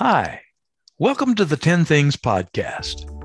Hi, 0.00 0.42
welcome 1.00 1.34
to 1.34 1.44
the 1.44 1.56
10 1.56 1.84
Things 1.84 2.14
Podcast. 2.14 3.17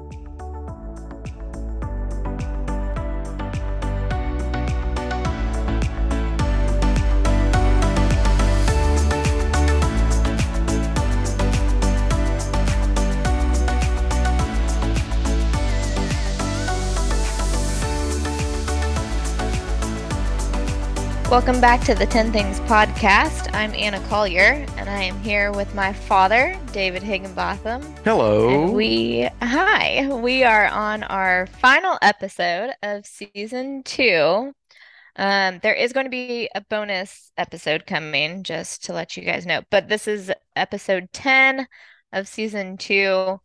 Welcome 21.33 21.59
back 21.59 21.81
to 21.85 21.95
the 21.95 22.05
10 22.05 22.31
Things 22.31 22.59
Podcast. 22.59 23.51
I'm 23.55 23.73
Anna 23.73 23.99
Collier, 24.01 24.67
and 24.77 24.87
I 24.87 25.01
am 25.01 25.19
here 25.21 25.51
with 25.51 25.73
my 25.73 25.91
father, 25.91 26.55
David 26.73 27.01
Higginbotham. 27.01 27.81
Hello. 28.03 28.49
And 28.49 28.73
we, 28.75 29.27
hi, 29.41 30.07
we 30.13 30.43
are 30.43 30.67
on 30.67 31.01
our 31.01 31.47
final 31.47 31.97
episode 32.03 32.73
of 32.83 33.07
season 33.07 33.81
two. 33.81 34.53
Um, 35.15 35.59
there 35.63 35.73
is 35.73 35.91
going 35.91 36.05
to 36.05 36.11
be 36.11 36.51
a 36.53 36.61
bonus 36.61 37.31
episode 37.35 37.87
coming, 37.87 38.43
just 38.43 38.83
to 38.83 38.93
let 38.93 39.17
you 39.17 39.23
guys 39.23 39.47
know. 39.47 39.63
But 39.71 39.89
this 39.89 40.07
is 40.07 40.31
episode 40.55 41.09
10 41.13 41.67
of 42.11 42.27
season 42.27 42.77
two. 42.77 43.39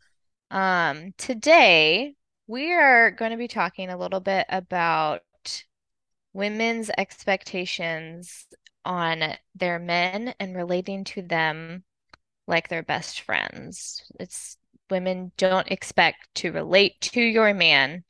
Um, 0.50 1.14
today, 1.16 2.16
we 2.46 2.70
are 2.74 3.10
going 3.10 3.30
to 3.30 3.38
be 3.38 3.48
talking 3.48 3.88
a 3.88 3.96
little 3.96 4.20
bit 4.20 4.44
about 4.50 5.22
women's 6.38 6.88
expectations 6.96 8.46
on 8.84 9.34
their 9.56 9.80
men 9.80 10.34
and 10.38 10.56
relating 10.56 11.02
to 11.02 11.20
them 11.20 11.82
like 12.46 12.68
their 12.68 12.84
best 12.84 13.22
friends. 13.22 14.04
It's 14.20 14.56
women 14.88 15.32
don't 15.36 15.70
expect 15.70 16.32
to 16.36 16.52
relate 16.52 17.00
to 17.00 17.20
your 17.20 17.52
man 17.52 18.04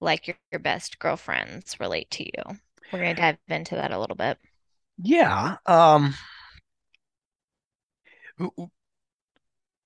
like 0.00 0.26
your, 0.26 0.36
your 0.50 0.58
best 0.58 0.98
girlfriends 0.98 1.78
relate 1.78 2.10
to 2.10 2.24
you. 2.24 2.58
We're 2.92 2.98
going 2.98 3.14
to 3.14 3.22
dive 3.22 3.38
into 3.48 3.76
that 3.76 3.92
a 3.92 3.98
little 3.98 4.16
bit. 4.16 4.38
Yeah. 4.98 5.56
Um, 5.64 6.14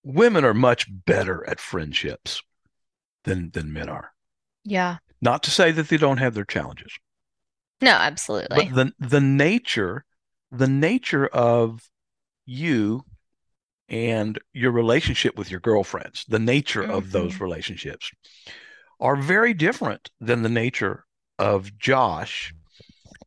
women 0.03 0.45
are 0.47 0.55
much 0.55 0.87
better 1.05 1.47
at 1.47 1.61
friendships 1.61 2.43
than 3.25 3.51
than 3.51 3.73
men 3.73 3.91
are. 3.91 4.13
Yeah. 4.65 4.97
Not 5.21 5.43
to 5.43 5.51
say 5.51 5.73
that 5.73 5.89
they 5.89 5.99
don't 5.99 6.19
have 6.19 6.33
their 6.33 6.45
challenges. 6.45 6.99
No, 7.81 7.91
absolutely. 7.91 8.71
But 8.71 8.75
the 8.75 9.07
the 9.07 9.21
nature 9.21 10.05
the 10.51 10.69
nature 10.69 11.27
of 11.27 11.89
you 12.45 13.05
and 13.89 14.39
your 14.53 14.73
relationship 14.73 15.37
with 15.37 15.51
your 15.51 15.61
girlfriends, 15.61 16.25
the 16.29 16.39
nature 16.39 16.83
mm-hmm. 16.83 16.93
of 16.93 17.13
those 17.13 17.41
relationships 17.41 18.11
are 19.01 19.17
very 19.17 19.55
different 19.55 20.11
than 20.21 20.43
the 20.43 20.49
nature 20.49 21.05
of 21.39 21.77
Josh 21.79 22.55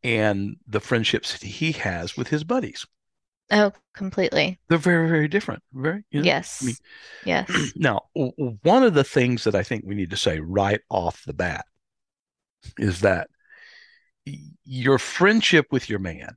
and 0.04 0.58
the 0.68 0.80
friendships 0.80 1.42
he 1.42 1.72
has 1.74 2.18
with 2.18 2.30
his 2.30 2.44
buddies. 2.44 2.86
Oh, 3.52 3.72
completely. 3.94 4.60
They're 4.68 4.78
very, 4.78 5.10
very 5.10 5.28
different. 5.28 5.64
Very, 5.74 6.04
you 6.12 6.22
know, 6.22 6.26
yes. 6.26 6.60
I 6.62 6.66
mean, 6.66 6.76
yes. 7.26 7.72
Now, 7.76 8.02
one 8.14 8.84
of 8.84 8.94
the 8.94 9.04
things 9.04 9.44
that 9.44 9.56
I 9.56 9.64
think 9.64 9.84
we 9.86 9.96
need 9.96 10.12
to 10.12 10.18
say 10.18 10.40
right 10.40 10.82
off 10.90 11.24
the 11.26 11.34
bat 11.34 11.66
is 12.78 13.02
that 13.02 13.28
your 14.64 15.00
friendship 15.00 15.68
with 15.72 15.90
your 15.90 16.00
man 16.00 16.36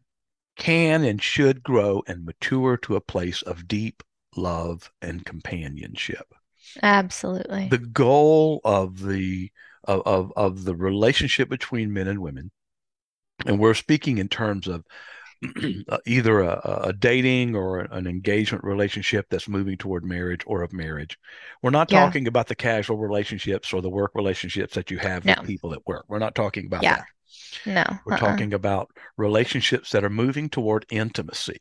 can 0.56 1.04
and 1.04 1.22
should 1.22 1.62
grow 1.62 2.02
and 2.06 2.24
mature 2.24 2.76
to 2.78 2.96
a 2.96 3.00
place 3.00 3.42
of 3.42 3.68
deep 3.68 4.02
love 4.36 4.90
and 5.00 5.24
companionship. 5.24 6.34
Absolutely. 6.82 7.68
The 7.68 7.78
goal 7.78 8.60
of 8.64 9.02
the 9.02 9.50
of, 9.84 10.02
of, 10.06 10.32
of 10.36 10.64
the 10.64 10.76
relationship 10.76 11.48
between 11.48 11.92
men 11.92 12.06
and 12.06 12.20
women, 12.20 12.52
and 13.44 13.58
we're 13.58 13.74
speaking 13.74 14.18
in 14.18 14.28
terms 14.28 14.68
of 14.68 14.84
uh, 15.88 15.98
either 16.06 16.40
a, 16.40 16.82
a, 16.84 16.92
dating 16.92 17.56
or 17.56 17.80
an 17.80 18.06
engagement 18.06 18.62
relationship 18.62 19.26
that's 19.28 19.48
moving 19.48 19.76
toward 19.76 20.04
marriage 20.04 20.42
or 20.46 20.62
of 20.62 20.72
marriage. 20.72 21.18
We're 21.62 21.70
not 21.70 21.90
yeah. 21.90 22.04
talking 22.04 22.28
about 22.28 22.46
the 22.46 22.54
casual 22.54 22.96
relationships 22.96 23.72
or 23.72 23.82
the 23.82 23.90
work 23.90 24.12
relationships 24.14 24.74
that 24.74 24.92
you 24.92 24.98
have 24.98 25.24
no. 25.24 25.34
with 25.36 25.48
people 25.48 25.72
at 25.74 25.84
work. 25.84 26.04
We're 26.06 26.20
not 26.20 26.36
talking 26.36 26.66
about 26.66 26.84
yeah. 26.84 26.96
that. 26.96 27.06
No. 27.66 27.84
We're 28.04 28.14
uh-uh. 28.14 28.18
talking 28.18 28.54
about 28.54 28.90
relationships 29.16 29.90
that 29.90 30.04
are 30.04 30.10
moving 30.10 30.48
toward 30.48 30.86
intimacy. 30.90 31.58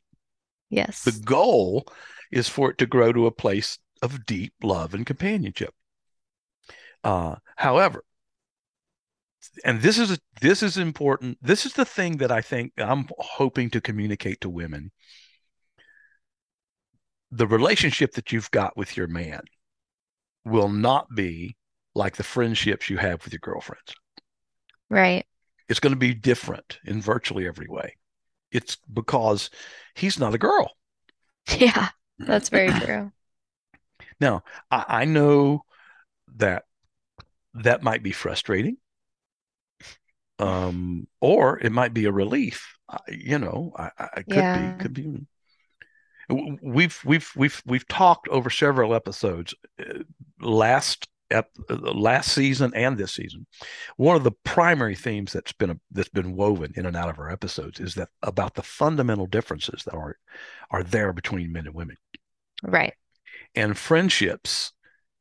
Yes. 0.70 1.04
The 1.04 1.20
goal 1.24 1.86
is 2.32 2.48
for 2.48 2.72
it 2.72 2.78
to 2.80 2.86
grow 2.86 3.12
to 3.12 3.28
a 3.28 3.32
place 3.32 3.78
of 4.02 4.26
deep 4.26 4.54
love 4.64 4.94
and 4.94 5.06
companionship. 5.06 5.74
Uh, 7.04 7.36
however, 7.56 8.04
and 9.66 9.82
this 9.82 9.98
is 9.98 10.12
a, 10.12 10.18
this 10.40 10.64
is 10.64 10.78
important. 10.78 11.38
This 11.42 11.66
is 11.66 11.74
the 11.74 11.86
thing 11.86 12.18
that 12.18 12.32
I 12.32 12.42
think 12.42 12.74
I'm 12.78 13.10
hoping 13.18 13.70
to 13.72 13.82
communicate 13.82 14.42
to 14.42 14.50
women. 14.50 14.92
The 17.32 17.48
relationship 17.48 18.14
that 18.14 18.32
you've 18.32 18.52
got 18.52 18.78
with 18.78 18.96
your 18.98 19.08
man 19.08 19.42
will 20.46 20.70
not 20.70 21.08
be 21.16 21.58
like 21.96 22.16
the 22.16 22.24
friendships 22.24 22.90
you 22.90 22.98
have 22.98 23.24
with 23.24 23.34
your 23.34 23.40
girlfriends. 23.40 23.96
Right. 24.90 25.26
It's 25.72 25.80
going 25.80 25.94
to 25.94 25.98
be 26.00 26.14
different 26.14 26.80
in 26.84 27.02
virtually 27.02 27.48
every 27.48 27.68
way. 27.70 27.96
It's 28.52 28.78
because 28.94 29.50
he's 29.96 30.20
not 30.20 30.36
a 30.36 30.38
girl. 30.38 30.70
Yeah, 31.58 31.88
that's 32.20 32.50
very 32.50 32.72
true. 32.82 33.14
Now, 34.20 34.44
I, 34.70 34.84
I 34.90 35.06
know 35.06 35.64
that 36.36 36.66
that 37.54 37.84
might 37.84 38.04
be 38.04 38.12
frustrating. 38.12 38.78
Um, 40.40 41.08
or 41.22 41.58
it 41.60 41.72
might 41.72 41.94
be 41.94 42.04
a 42.04 42.12
relief. 42.12 42.76
I, 42.90 43.00
you 43.08 43.40
know, 43.40 43.72
I, 43.78 43.92
I 43.98 44.24
could 44.24 44.36
yeah. 44.36 44.72
be, 44.74 44.84
could 44.84 44.94
be. 44.94 45.26
We've 46.62 47.00
we've 47.06 47.32
we've 47.38 47.62
we've 47.66 47.88
talked 47.88 48.28
over 48.28 48.50
several 48.50 48.94
episodes. 48.94 49.54
Uh, 49.80 50.00
last 50.42 51.08
ep- 51.32 51.52
last 51.70 52.34
season 52.34 52.72
and 52.76 52.98
this 52.98 53.14
season, 53.14 53.46
one 53.98 54.16
of 54.16 54.24
the 54.24 54.32
primary 54.44 54.96
themes 54.96 55.34
that's 55.34 55.54
been 55.54 55.72
a, 55.72 55.80
that's 55.92 56.10
been 56.10 56.36
woven 56.36 56.74
in 56.76 56.86
and 56.86 56.96
out 56.96 57.10
of 57.10 57.20
our 57.20 57.32
episodes 57.32 57.80
is 57.80 57.96
that 57.96 58.10
about 58.22 58.56
the 58.56 58.64
fundamental 58.64 59.28
differences 59.28 59.84
that 59.86 59.94
are 59.94 60.18
are 60.70 60.84
there 60.84 61.14
between 61.14 61.52
men 61.52 61.66
and 61.66 61.76
women. 61.76 61.98
Right. 62.64 62.94
And 63.56 63.78
friendships 63.78 64.74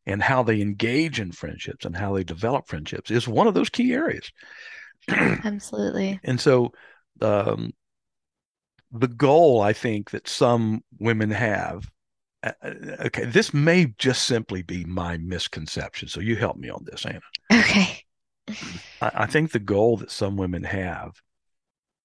and 0.06 0.22
how 0.22 0.42
they 0.42 0.60
engage 0.60 1.20
in 1.20 1.32
friendships 1.32 1.84
and 1.84 1.96
how 1.96 2.14
they 2.14 2.24
develop 2.24 2.68
friendships 2.68 3.10
is 3.10 3.28
one 3.28 3.46
of 3.46 3.54
those 3.54 3.70
key 3.70 3.92
areas. 3.92 4.30
Absolutely. 5.08 6.20
And 6.24 6.40
so 6.40 6.72
um, 7.20 7.72
the 8.92 9.08
goal 9.08 9.60
I 9.60 9.72
think 9.72 10.10
that 10.10 10.28
some 10.28 10.82
women 10.98 11.30
have 11.30 11.90
uh, 12.42 12.52
uh, 12.62 12.70
okay, 13.06 13.24
this 13.24 13.52
may 13.52 13.86
just 13.98 14.24
simply 14.24 14.62
be 14.62 14.84
my 14.84 15.16
misconception. 15.18 16.08
So 16.08 16.20
you 16.20 16.36
help 16.36 16.56
me 16.56 16.70
on 16.70 16.84
this, 16.84 17.04
Anna. 17.04 17.20
Okay. 17.52 18.04
I, 19.00 19.10
I 19.14 19.26
think 19.26 19.52
the 19.52 19.58
goal 19.58 19.96
that 19.98 20.10
some 20.10 20.36
women 20.36 20.64
have 20.64 21.20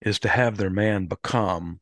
is 0.02 0.20
to 0.20 0.28
have 0.28 0.58
their 0.58 0.70
man 0.70 1.06
become 1.06 1.80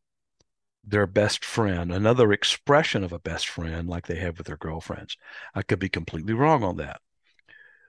their 0.86 1.08
best 1.08 1.46
friend, 1.46 1.92
another 1.92 2.32
expression 2.34 3.04
of 3.04 3.14
a 3.14 3.20
best 3.20 3.48
friend 3.48 3.88
like 3.88 4.08
they 4.08 4.18
have 4.18 4.38
with 4.38 4.48
their 4.48 4.58
girlfriends. 4.58 5.18
I 5.56 5.62
could 5.62 5.80
be 5.80 5.90
completely 5.90 6.34
wrong 6.34 6.64
on 6.64 6.78
that. 6.78 7.00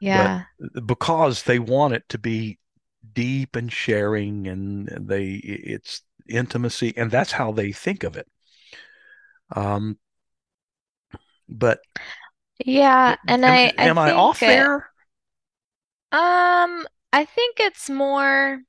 Yeah. 0.01 0.45
But 0.59 0.87
because 0.87 1.43
they 1.43 1.59
want 1.59 1.95
it 1.95 2.05
to 2.11 2.19
be 2.19 2.59
deep 3.13 3.57
and 3.57 3.73
sharing 3.73 4.47
and 4.47 4.89
they 4.89 5.33
it's 5.35 6.03
intimacy 6.29 6.95
and 6.97 7.11
that's 7.11 7.33
how 7.33 7.53
they 7.53 7.73
think 7.73 8.03
of 8.03 8.17
it. 8.17 8.27
Um 9.55 9.99
but 11.49 11.81
yeah, 12.65 13.17
and 13.27 13.45
am, 13.45 13.51
I, 13.51 13.73
am 13.79 13.99
I, 13.99 14.11
I 14.11 14.13
off 14.13 14.43
it, 14.43 14.47
there? 14.47 14.91
Um, 16.13 16.87
I 17.13 17.25
think 17.25 17.57
it's 17.59 17.91
more. 17.91 18.61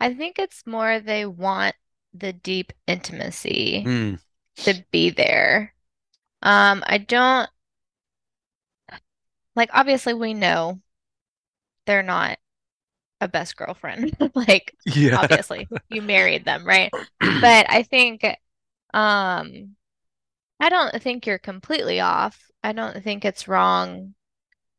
I 0.00 0.14
think 0.14 0.38
it's 0.38 0.64
more 0.66 1.00
they 1.00 1.26
want 1.26 1.74
the 2.14 2.32
deep 2.32 2.72
intimacy 2.86 3.84
mm. 3.86 4.20
to 4.56 4.84
be 4.90 5.10
there. 5.10 5.74
Um, 6.42 6.84
I 6.86 6.98
don't 6.98 7.50
like 9.56 9.70
obviously 9.74 10.14
we 10.14 10.34
know 10.34 10.80
they're 11.86 12.04
not 12.04 12.38
a 13.20 13.28
best 13.28 13.56
girlfriend. 13.56 14.16
like 14.34 14.74
yeah. 14.86 15.18
obviously 15.18 15.68
you 15.88 16.00
married 16.02 16.44
them, 16.44 16.64
right? 16.64 16.92
but 17.20 17.66
I 17.68 17.82
think 17.82 18.24
um 18.94 19.74
I 20.60 20.68
don't 20.68 21.02
think 21.02 21.26
you're 21.26 21.38
completely 21.38 22.00
off. 22.00 22.50
I 22.62 22.72
don't 22.72 23.02
think 23.02 23.24
it's 23.24 23.48
wrong 23.48 24.14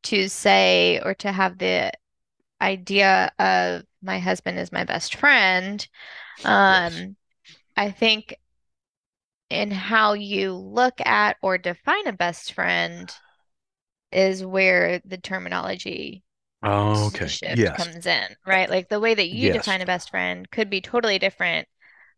to 0.03 0.29
say 0.29 0.99
or 1.03 1.13
to 1.15 1.31
have 1.31 1.57
the 1.57 1.91
idea 2.61 3.31
of 3.39 3.83
my 4.01 4.19
husband 4.19 4.59
is 4.59 4.71
my 4.71 4.83
best 4.83 5.15
friend. 5.15 5.85
Um, 6.43 6.91
yes. 6.93 7.07
I 7.75 7.91
think 7.91 8.35
in 9.49 9.71
how 9.71 10.13
you 10.13 10.53
look 10.53 10.99
at 11.05 11.37
or 11.41 11.57
define 11.57 12.07
a 12.07 12.13
best 12.13 12.53
friend 12.53 13.13
is 14.11 14.43
where 14.43 15.01
the 15.05 15.17
terminology 15.17 16.23
oh, 16.63 17.07
okay. 17.07 17.27
shift 17.27 17.57
yes. 17.57 17.77
comes 17.77 18.05
in, 18.05 18.35
right? 18.45 18.69
Like 18.69 18.89
the 18.89 18.99
way 18.99 19.13
that 19.13 19.29
you 19.29 19.47
Yes. 19.47 19.57
define 19.57 19.81
a 19.81 19.85
best 19.85 20.09
friend 20.09 20.49
could 20.51 20.69
be 20.69 20.81
totally 20.81 21.19
different 21.19 21.67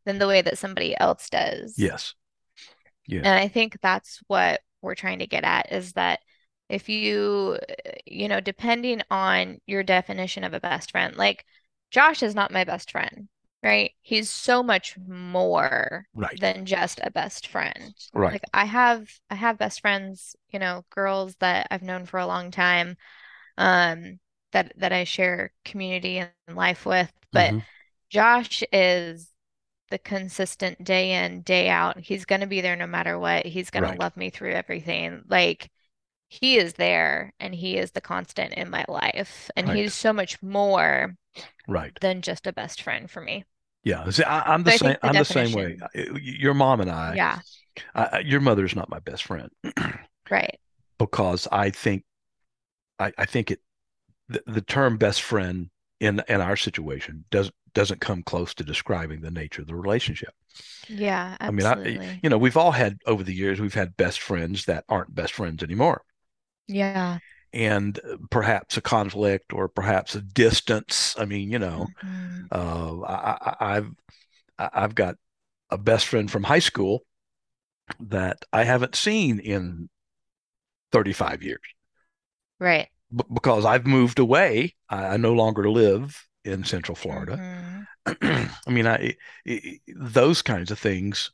than 0.06 0.18
the 0.18 0.28
way 0.28 0.42
that 0.42 0.58
somebody 0.58 0.98
else 1.00 1.30
does. 1.30 1.76
Yes. 1.78 2.16
Yeah. 3.12 3.26
And 3.26 3.34
I 3.40 3.48
think 3.48 3.80
that's 3.82 4.22
what 4.28 4.62
we're 4.82 4.96
trying 4.96 5.20
to 5.20 5.28
get 5.28 5.44
at 5.44 5.72
is 5.72 5.94
that 5.94 6.22
if 6.70 6.90
you, 6.90 7.60
you 8.06 8.28
know, 8.28 8.40
depending 8.40 9.02
on 9.12 9.60
your 9.68 9.84
definition 9.84 10.44
of 10.44 10.54
a 10.54 10.60
best 10.60 10.92
friend, 10.92 11.16
like 11.18 11.46
Josh 11.92 12.24
is 12.24 12.36
not 12.36 12.52
my 12.52 12.64
best 12.64 12.92
friend, 12.92 13.28
right? 13.64 13.94
He's 14.02 14.30
so 14.30 14.64
much 14.64 14.98
more 15.08 16.08
Right. 16.14 16.40
than 16.40 16.66
just 16.66 17.00
a 17.04 17.12
best 17.12 17.48
friend. 17.48 17.94
Right. 18.14 18.32
Like 18.32 18.44
I 18.54 18.66
have 18.66 19.08
I 19.30 19.36
have 19.36 19.58
best 19.58 19.82
friends, 19.82 20.36
you 20.50 20.60
know, 20.60 20.86
girls 20.90 21.36
that 21.40 21.68
I've 21.72 21.84
known 21.84 22.06
for 22.06 22.20
a 22.20 22.26
long 22.28 22.52
time, 22.52 22.98
um, 23.58 24.20
that 24.54 24.74
that 24.78 24.94
I 24.94 25.04
share 25.06 25.54
community 25.66 26.20
and 26.20 26.32
life 26.58 26.86
with. 26.86 27.12
But 27.34 27.56
Mhm. 27.56 27.66
Josh 28.10 28.64
is 28.72 29.30
the 29.92 30.00
consistent 30.00 30.84
day 30.84 31.12
in, 31.24 31.42
day 31.44 31.70
out. 31.70 32.00
He's 32.00 32.26
gonna 32.26 32.48
be 32.48 32.62
there 32.62 32.76
no 32.76 32.88
matter 32.88 33.20
what. 33.20 33.46
He's 33.46 33.70
gonna 33.70 33.96
love 34.00 34.18
me 34.18 34.32
through 34.32 34.54
everything. 34.54 35.22
Like 35.30 35.70
he 36.30 36.58
is 36.58 36.74
there 36.74 37.34
and 37.40 37.54
he 37.54 37.78
is 37.78 37.92
the 37.92 38.02
constant 38.02 38.54
in 38.54 38.70
my 38.70 38.86
life. 38.88 39.52
And 39.56 39.68
Right. 39.68 39.78
he's 39.78 39.94
so 39.94 40.14
much 40.14 40.42
more 40.42 41.16
Right. 41.68 41.92
than 42.02 42.22
just 42.22 42.48
a 42.48 42.54
best 42.54 42.82
friend 42.82 43.12
for 43.12 43.22
me. 43.22 43.46
Yeah. 43.84 44.10
See, 44.10 44.24
I, 44.24 44.54
I'm 44.54 44.64
the 44.64 44.72
same. 44.72 44.92
the 45.02 45.06
I'm 45.06 45.14
the 45.14 45.26
same 45.26 45.52
way. 45.54 45.78
Your 46.22 46.54
mom 46.54 46.82
and 46.82 46.90
I, 46.90 47.16
Yeah, 47.16 47.40
I, 47.94 48.06
I- 48.06 48.20
your 48.20 48.40
mother's 48.42 48.76
not 48.76 48.90
my 48.90 49.00
best 49.00 49.24
friend 49.26 49.50
right. 50.30 50.60
because 50.98 51.48
I 51.52 51.70
think, 51.70 52.04
I, 53.00 53.12
I 53.18 53.26
think 53.26 53.52
it, 53.52 53.60
the, 54.30 54.42
the 54.48 54.62
term 54.62 54.98
best 54.98 55.22
friend 55.22 55.70
in 56.02 56.22
in 56.30 56.42
our 56.42 56.58
situation 56.58 57.26
doesn't 57.32 57.56
doesn't 57.76 58.02
come 58.02 58.24
close 58.24 58.54
to 58.56 58.66
describing 58.66 59.22
the 59.22 59.32
nature 59.32 59.62
of 59.64 59.70
the 59.70 59.76
relationship. 59.76 60.36
Yeah, 60.88 61.38
absolutely. 61.40 62.00
I 62.00 62.00
mean, 62.00 62.02
I, 62.02 62.20
you 62.24 62.30
know, 62.30 62.38
we've 62.38 62.58
all 62.58 62.72
had 62.72 63.00
over 63.06 63.24
the 63.24 63.34
years, 63.34 63.60
we've 63.60 63.74
had 63.74 63.98
best 63.98 64.20
friends 64.22 64.66
that 64.66 64.86
aren't 64.90 65.14
best 65.16 65.34
friends 65.34 65.64
anymore. 65.64 66.04
Yeah. 66.68 67.20
and 67.54 68.00
perhaps 68.30 68.78
a 68.78 68.82
conflict 68.82 69.54
or 69.54 69.68
perhaps 69.68 70.16
a 70.16 70.22
distance. 70.22 71.16
I 71.18 71.26
mean, 71.26 71.52
you 71.52 71.60
know, 71.60 71.92
Mhm. 72.04 72.52
uh, 72.52 73.02
I, 73.02 73.38
I, 73.42 73.56
I've 73.78 73.92
I've 74.60 74.96
got 74.96 75.16
a 75.72 75.78
best 75.78 76.08
friend 76.08 76.32
from 76.32 76.44
high 76.44 76.60
school 76.60 77.04
that 78.00 78.46
I 78.54 78.64
haven't 78.66 78.96
seen 78.96 79.40
in 79.40 79.90
35 80.92 81.44
years 81.44 81.62
Right. 82.60 82.90
B- 83.16 83.24
because 83.34 83.66
I've 83.66 83.86
moved 83.88 84.20
away. 84.20 84.76
I, 84.90 85.08
I 85.10 85.18
no 85.18 85.34
longer 85.34 85.70
live 85.70 86.28
in 86.46 86.64
Central 86.64 86.96
Florida. 86.96 87.42
Mhm. 87.42 87.88
I 88.08 88.52
mean, 88.70 88.88
I, 88.88 89.16
I 89.48 89.80
those 89.96 90.42
kinds 90.42 90.72
of 90.72 90.80
things. 90.80 91.32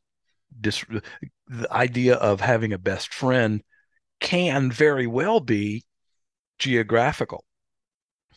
Dis, 0.62 0.86
the 1.48 1.72
idea 1.74 2.16
of 2.16 2.42
having 2.42 2.74
a 2.74 2.78
best 2.80 3.14
friend 3.14 3.64
can 4.22 4.72
very 4.72 5.08
well 5.08 5.40
be 5.42 5.86
geographical. 6.60 7.46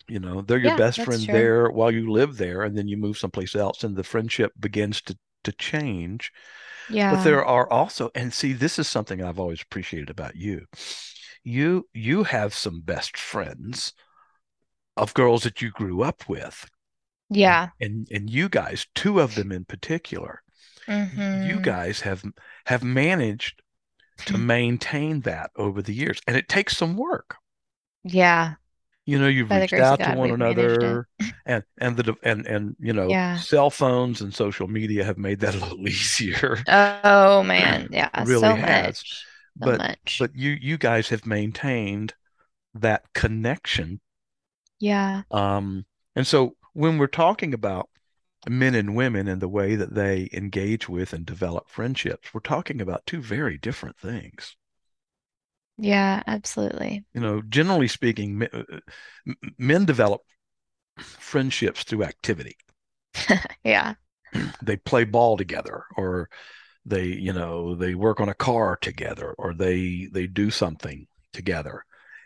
You 0.09 0.19
know, 0.21 0.41
they're 0.43 0.59
your 0.59 0.73
Yeah, 0.73 0.73
best 0.73 1.01
friend 1.01 1.29
true. 1.29 1.31
there 1.31 1.71
while 1.71 1.91
you 1.91 2.11
live 2.11 2.37
there, 2.37 2.63
and 2.63 2.77
then 2.77 2.89
you 2.89 2.97
move 2.97 3.17
someplace 3.19 3.55
else, 3.55 3.85
and 3.85 3.97
the 3.97 4.05
friendship 4.05 4.53
begins 4.59 5.01
to 5.03 5.17
to 5.45 5.53
change. 5.53 6.33
Yeah. 6.89 7.05
But 7.09 7.23
there 7.23 7.45
are 7.45 7.71
also, 7.71 8.11
and 8.15 8.33
see, 8.35 8.53
this 8.55 8.79
is 8.79 8.89
something 8.89 9.23
I've 9.23 9.41
always 9.41 9.63
appreciated 9.63 10.11
about 10.11 10.37
you. 10.37 10.67
You 11.45 11.87
you 11.93 12.25
have 12.25 12.55
some 12.55 12.81
best 12.81 13.19
friends 13.19 13.93
of 14.97 15.15
girls 15.15 15.43
that 15.43 15.61
you 15.61 15.73
grew 15.73 16.01
up 16.03 16.29
with, 16.29 16.71
Yeah. 17.31 17.71
and 17.81 18.07
and 18.13 18.31
you 18.31 18.49
guys, 18.49 18.87
two 18.95 19.19
of 19.21 19.35
them 19.35 19.51
in 19.51 19.65
particular, 19.65 20.43
you 21.33 21.59
Mhm. 21.59 21.63
guys 21.63 22.03
have 22.03 22.25
have 22.67 22.83
managed 22.85 23.63
to 24.27 24.39
maintain 24.39 25.21
that 25.23 25.51
over 25.57 25.83
the 25.83 25.95
years, 25.95 26.21
and 26.27 26.37
it 26.37 26.49
takes 26.49 26.77
some 26.77 26.97
work. 26.97 27.37
Yeah. 28.05 28.57
You 29.07 29.19
know, 29.19 29.29
you've 29.29 29.51
By 29.51 29.57
reached 29.57 29.79
out 29.79 30.03
to 30.03 30.13
one 30.13 30.31
we've 30.31 30.39
managed 30.39 30.83
it. 30.83 31.01
another, 31.01 31.09
and 31.47 31.65
and 31.79 31.97
the 31.97 32.15
and 32.23 32.47
and 32.47 32.77
you 32.79 32.93
know, 32.93 33.19
Yeah. 33.19 33.35
cell 33.35 33.71
phones 33.71 34.21
and 34.21 34.33
social 34.35 34.69
media 34.69 35.05
have 35.05 35.19
made 35.19 35.41
that 35.41 35.55
a 35.55 35.59
little 35.59 35.89
easier. 35.89 36.67
Oh 36.67 37.43
man, 37.43 37.89
yeah, 37.91 38.11
really 38.17 38.25
so 38.25 38.57
has. 38.57 39.05
much. 39.05 39.30
But 39.57 39.79
much. 39.79 40.17
but 40.19 40.35
you 40.35 40.51
you 40.51 40.79
guys 40.79 41.09
have 41.09 41.27
maintained 41.27 42.15
that 42.75 43.13
connection. 43.13 44.01
Yeah. 44.79 45.23
Um, 45.31 45.87
and 46.17 46.27
so 46.27 46.57
when 46.73 46.99
we're 46.99 47.07
talking 47.07 47.55
about 47.55 47.89
men 48.49 48.75
and 48.75 48.95
women 48.95 49.29
and 49.29 49.41
the 49.43 49.49
way 49.49 49.77
that 49.77 49.95
they 49.95 50.29
engage 50.33 50.89
with 50.89 51.13
and 51.13 51.27
develop 51.27 51.69
friendships, 51.69 52.33
we're 52.33 52.41
talking 52.41 52.81
about 52.81 53.07
two 53.07 53.21
very 53.21 53.59
different 53.59 53.99
things. 53.99 54.57
Yeah, 55.77 56.23
absolutely. 56.27 57.05
You 57.15 57.21
know, 57.21 57.43
generally 57.43 57.89
speaking, 57.89 58.43
uh, 58.43 58.63
men 59.59 59.85
develop 59.87 60.23
friendships 60.99 61.85
through 61.85 62.05
activity. 62.05 62.57
Yeah. 63.65 63.95
They 64.63 64.77
play 64.77 65.05
ball 65.05 65.37
together, 65.37 65.85
or 65.97 66.29
they, 66.85 67.05
you 67.05 67.33
know, 67.33 67.75
they 67.75 67.95
work 67.95 68.21
on 68.21 68.29
a 68.29 68.35
car 68.35 68.77
together, 68.81 69.35
or 69.39 69.55
they 69.55 70.09
they 70.13 70.27
do 70.27 70.51
something 70.51 71.07
together. 71.33 71.85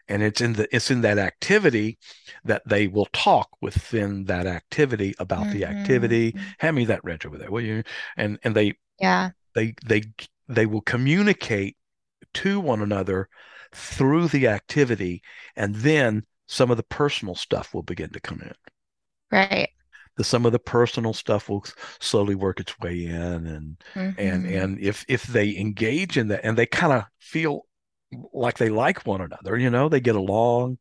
And 0.09 0.23
it's 0.23 0.41
in 0.41 0.55
the 0.55 0.75
it's 0.75 0.91
in 0.91 1.01
that 1.03 1.19
activity 1.19 1.99
that 2.45 2.63
they 2.67 2.87
will 2.89 3.07
talk 3.13 3.49
within 3.63 4.25
that 4.25 4.47
activity 4.47 5.15
about 5.19 5.51
the 5.51 5.63
mm-hmm. 5.63 5.79
activity. 5.79 6.37
Hand 6.59 6.77
me 6.77 6.85
that 6.87 7.05
wrench 7.05 7.25
over 7.27 7.39
there, 7.39 7.51
will 7.51 7.63
you? 7.63 7.83
And 8.17 8.39
and 8.45 8.55
they 8.55 8.75
Yeah. 9.01 9.31
they 9.55 9.75
they 9.85 10.03
they 10.49 10.67
will 10.67 10.83
communicate 10.83 11.77
to 12.35 12.61
one 12.61 12.83
another 12.83 13.29
through 13.73 14.29
the 14.29 14.49
activity 14.49 15.23
and 15.57 15.75
then 15.77 16.25
some 16.47 16.71
of 16.71 16.77
the 16.77 16.83
personal 16.85 17.35
stuff 17.35 17.75
will 17.75 17.83
begin 17.83 18.11
to 18.11 18.21
come 18.21 18.41
in 18.41 18.53
Right. 19.31 19.71
The 20.17 20.25
some 20.25 20.47
of 20.47 20.53
the 20.53 20.59
personal 20.59 21.13
stuff 21.13 21.49
will 21.49 21.65
slowly 22.01 22.35
work 22.35 22.61
its 22.61 22.79
way 22.81 23.07
in 23.07 23.47
and 23.47 23.83
and 24.17 24.47
Mhm. 24.47 24.47
and 24.47 24.79
if 24.81 25.05
if 25.09 25.25
they 25.25 25.57
engage 25.57 26.17
in 26.19 26.29
that 26.29 26.45
and 26.45 26.57
they 26.57 26.67
kind 26.67 26.93
of 26.93 27.05
feel 27.19 27.67
like 28.33 28.59
they 28.59 28.69
like 28.69 29.07
one 29.07 29.21
another 29.21 29.57
you 29.59 29.71
know 29.71 29.89
they 29.89 30.01
get 30.01 30.17
along 30.17 30.79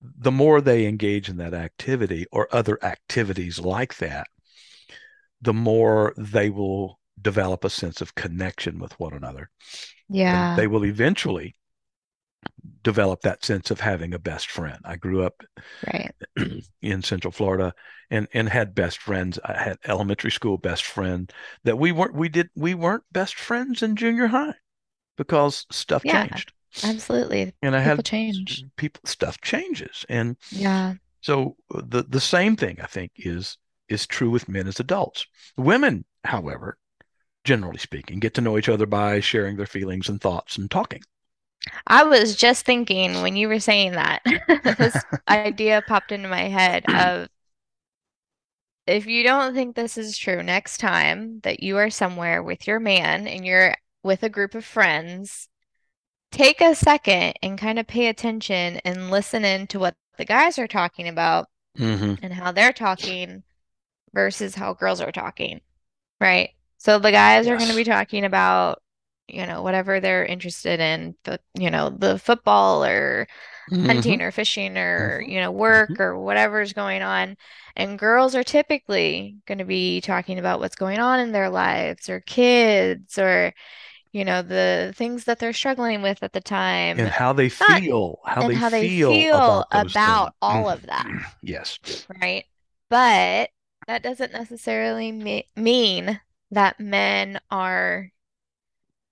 the 0.00 0.30
more 0.30 0.60
they 0.60 0.86
engage 0.86 1.28
in 1.28 1.36
that 1.38 1.52
activity 1.52 2.26
or 2.30 2.46
other 2.54 2.78
activities 2.84 3.58
like 3.58 3.96
that 3.96 4.28
the 5.40 5.52
more 5.52 6.14
they 6.16 6.50
will 6.50 6.98
develop 7.20 7.64
a 7.64 7.70
sense 7.70 8.00
of 8.00 8.14
connection 8.14 8.78
with 8.78 8.98
one 8.98 9.12
another 9.12 9.50
and 10.30 10.48
Yeah. 10.48 10.54
they 10.54 10.66
will 10.66 10.84
eventually 10.86 11.56
develop 12.82 13.22
that 13.22 13.44
sense 13.44 13.70
of 13.70 13.80
having 13.80 14.14
a 14.14 14.18
best 14.18 14.50
friend. 14.50 14.78
I 14.84 14.96
grew 14.96 15.22
up 15.24 15.42
Right. 15.92 16.14
in 16.82 17.02
Central 17.02 17.32
Florida 17.32 17.74
and 18.10 18.28
and 18.34 18.48
had 18.48 18.74
best 18.74 18.98
friends. 18.98 19.38
I 19.44 19.54
had 19.62 19.78
elementary 19.84 20.30
school 20.30 20.58
best 20.58 20.84
friend 20.84 21.32
that 21.64 21.78
we 21.78 21.92
weren't 21.92 22.14
we 22.14 22.28
did 22.28 22.50
we 22.56 22.74
weren't 22.74 23.04
best 23.12 23.34
friends 23.36 23.82
in 23.82 23.96
junior 23.96 24.28
high 24.28 24.54
because 25.16 25.66
stuff 25.70 26.04
Yeah. 26.04 26.24
changed. 26.24 26.52
Absolutely. 26.84 27.52
And 27.62 27.74
I 27.74 27.80
People 27.82 28.02
had 28.04 28.04
change. 28.04 28.64
people 28.76 29.02
stuff 29.06 29.40
changes. 29.40 30.06
And 30.08 30.36
Yeah. 30.50 30.94
so 31.22 31.56
the 31.70 32.04
the 32.04 32.20
same 32.20 32.56
thing 32.56 32.80
I 32.80 32.86
think 32.86 33.12
is 33.16 33.58
is 33.88 34.06
true 34.06 34.30
with 34.30 34.48
men 34.48 34.68
as 34.68 34.80
adults. 34.80 35.26
Women, 35.56 36.06
however, 36.24 36.78
generally 37.44 37.78
speaking, 37.78 38.20
get 38.20 38.34
to 38.34 38.42
know 38.42 38.58
each 38.58 38.68
other 38.70 38.86
by 38.86 39.20
sharing 39.20 39.56
their 39.56 39.66
feelings 39.66 40.08
and 40.08 40.20
thoughts 40.20 40.58
and 40.58 40.70
talking. 40.70 41.02
I 41.86 42.04
was 42.04 42.36
just 42.36 42.64
thinking 42.66 43.22
when 43.22 43.36
you 43.36 43.48
were 43.48 43.60
saying 43.60 43.92
that, 43.92 44.22
this 44.78 44.96
idea 45.28 45.82
popped 45.86 46.12
into 46.12 46.28
my 46.28 46.42
head 46.48 46.84
of 46.88 47.28
if 48.86 49.06
you 49.06 49.22
don't 49.22 49.54
think 49.54 49.74
this 49.74 49.96
is 49.96 50.18
true, 50.18 50.42
next 50.42 50.78
time 50.78 51.40
that 51.40 51.62
you 51.62 51.78
are 51.78 51.90
somewhere 51.90 52.42
with 52.42 52.66
your 52.66 52.80
man 52.80 53.26
and 53.26 53.46
you're 53.46 53.74
with 54.02 54.22
a 54.22 54.28
group 54.28 54.54
of 54.54 54.64
friends, 54.64 55.48
take 56.30 56.60
a 56.60 56.74
second 56.74 57.34
and 57.42 57.58
kind 57.58 57.78
of 57.78 57.86
pay 57.86 58.08
attention 58.08 58.80
and 58.84 59.10
listen 59.10 59.44
in 59.44 59.66
to 59.68 59.78
what 59.78 59.94
the 60.18 60.24
guys 60.24 60.58
are 60.58 60.68
talking 60.68 61.08
about 61.08 61.48
Mhm. 61.78 62.18
and 62.22 62.32
how 62.34 62.52
they're 62.52 62.72
talking 62.72 63.42
versus 64.12 64.54
how 64.54 64.74
girls 64.74 65.00
are 65.00 65.12
talking, 65.12 65.60
right? 66.20 66.50
So 66.78 66.98
the 66.98 67.10
guys 67.10 67.48
are 67.48 67.56
going 67.56 67.70
to 67.70 67.76
be 67.76 67.84
talking 67.84 68.24
about, 68.24 68.82
you 69.28 69.46
know, 69.46 69.62
whatever 69.62 70.00
they're 70.00 70.24
interested 70.24 70.80
in, 70.80 71.14
the, 71.24 71.40
you 71.54 71.70
know, 71.70 71.90
the 71.90 72.18
football 72.18 72.84
or 72.84 73.26
mm-hmm. 73.70 73.86
hunting 73.86 74.22
or 74.22 74.30
fishing 74.30 74.76
or 74.76 75.20
mm-hmm. 75.20 75.30
you 75.30 75.40
know 75.40 75.50
work 75.50 75.90
mm-hmm. 75.90 76.02
or 76.02 76.18
whatever's 76.18 76.72
going 76.72 77.02
on 77.02 77.36
and 77.76 77.98
girls 77.98 78.34
are 78.34 78.44
typically 78.44 79.36
going 79.46 79.58
to 79.58 79.64
be 79.64 80.00
talking 80.00 80.38
about 80.38 80.60
what's 80.60 80.76
going 80.76 80.98
on 80.98 81.20
in 81.20 81.32
their 81.32 81.50
lives 81.50 82.08
or 82.08 82.20
kids 82.20 83.18
or 83.18 83.52
you 84.12 84.24
know 84.24 84.42
the 84.42 84.92
things 84.96 85.24
that 85.24 85.38
they're 85.38 85.52
struggling 85.52 86.02
with 86.02 86.22
at 86.22 86.32
the 86.32 86.40
time 86.40 86.98
and 86.98 87.08
how 87.08 87.32
they 87.32 87.50
Not, 87.68 87.80
feel 87.80 88.20
how, 88.24 88.48
they, 88.48 88.54
how 88.54 88.68
they 88.68 88.88
feel, 88.88 89.10
feel 89.10 89.64
about, 89.70 89.90
about 89.90 90.34
all 90.40 90.68
of 90.68 90.82
that 90.86 91.06
yes 91.42 91.78
right 92.20 92.44
but 92.90 93.50
that 93.86 94.02
doesn't 94.02 94.32
necessarily 94.32 95.12
me- 95.12 95.48
mean 95.56 96.20
that 96.50 96.78
men 96.78 97.40
are 97.50 98.10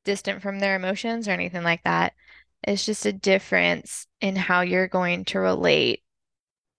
distant 0.05 0.43
from 0.43 0.59
their 0.59 0.77
emotions 0.77 1.29
or 1.29 1.33
anything 1.33 1.63
like 1.63 1.83
that. 1.85 2.13
It's 2.63 2.87
just 2.87 3.07
a 3.07 3.13
difference 3.13 4.07
in 4.21 4.37
how 4.37 4.61
you're 4.61 4.89
going 4.89 5.25
to 5.27 5.41
relate 5.41 6.03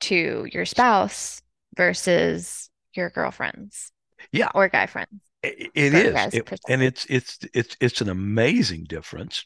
to 0.01 0.48
your 0.51 0.65
spouse 0.65 1.42
versus 1.75 2.70
your 2.94 3.10
girlfriends 3.10 3.92
yeah. 4.32 4.50
or 4.53 4.70
guy 4.70 4.86
friends 4.86 5.22
it, 5.44 5.72
it 5.75 5.94
is, 5.94 6.34
it, 6.34 6.60
and 6.70 6.82
it's 6.82 7.06
it's 7.10 7.39
it's 7.53 7.75
it's 7.82 8.01
an 8.01 8.10
amazing 8.10 8.86
difference. 8.86 9.46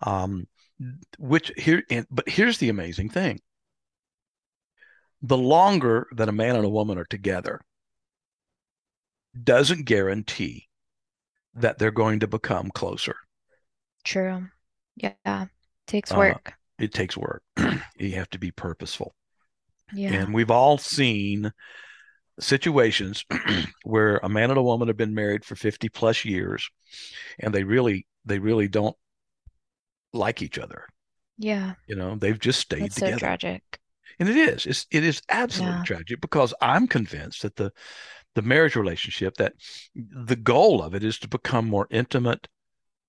Um, 0.00 0.46
which 1.18 1.50
here, 1.56 1.82
and, 1.90 2.06
but 2.08 2.28
here's 2.28 2.58
the 2.58 2.68
amazing 2.68 3.08
thing: 3.10 3.40
the 5.20 5.36
longer 5.36 6.06
that 6.12 6.28
a 6.28 6.32
man 6.32 6.54
and 6.54 6.64
a 6.64 6.70
woman 6.70 6.98
are 6.98 7.04
together 7.04 7.60
doesn't 9.42 9.86
guarantee 9.86 10.67
that 11.60 11.78
they're 11.78 11.90
going 11.90 12.20
to 12.20 12.26
become 12.26 12.70
closer. 12.70 13.16
True. 14.04 14.46
Yeah, 14.96 15.46
takes 15.86 16.12
uh, 16.12 16.16
work. 16.16 16.48
Uh, 16.48 16.84
it 16.84 16.92
takes 16.92 17.16
work. 17.16 17.42
you 17.98 18.12
have 18.12 18.30
to 18.30 18.38
be 18.38 18.50
purposeful. 18.50 19.14
Yeah. 19.92 20.12
And 20.12 20.34
we've 20.34 20.50
all 20.50 20.78
seen 20.78 21.52
situations 22.40 23.24
where 23.84 24.18
a 24.18 24.28
man 24.28 24.50
and 24.50 24.58
a 24.58 24.62
woman 24.62 24.88
have 24.88 24.96
been 24.96 25.14
married 25.14 25.44
for 25.44 25.56
50 25.56 25.88
plus 25.88 26.24
years 26.24 26.68
and 27.38 27.54
they 27.54 27.64
really 27.64 28.06
they 28.24 28.38
really 28.38 28.68
don't 28.68 28.96
like 30.12 30.42
each 30.42 30.58
other 30.58 30.86
yeah 31.36 31.74
you 31.86 31.96
know 31.96 32.16
they've 32.16 32.38
just 32.38 32.60
stayed 32.60 32.82
That's 32.82 32.94
together 32.96 33.14
so 33.14 33.18
tragic 33.18 33.62
and 34.18 34.28
it 34.28 34.36
is 34.36 34.66
it's, 34.66 34.86
it 34.90 35.04
is 35.04 35.20
absolutely 35.28 35.78
yeah. 35.78 35.84
tragic 35.84 36.20
because 36.20 36.54
i'm 36.60 36.86
convinced 36.86 37.42
that 37.42 37.56
the 37.56 37.72
the 38.38 38.48
marriage 38.48 38.76
relationship 38.76 39.34
that 39.36 39.52
the 39.94 40.36
goal 40.36 40.82
of 40.82 40.94
it 40.94 41.02
is 41.02 41.18
to 41.18 41.28
become 41.28 41.68
more 41.68 41.86
intimate 41.90 42.48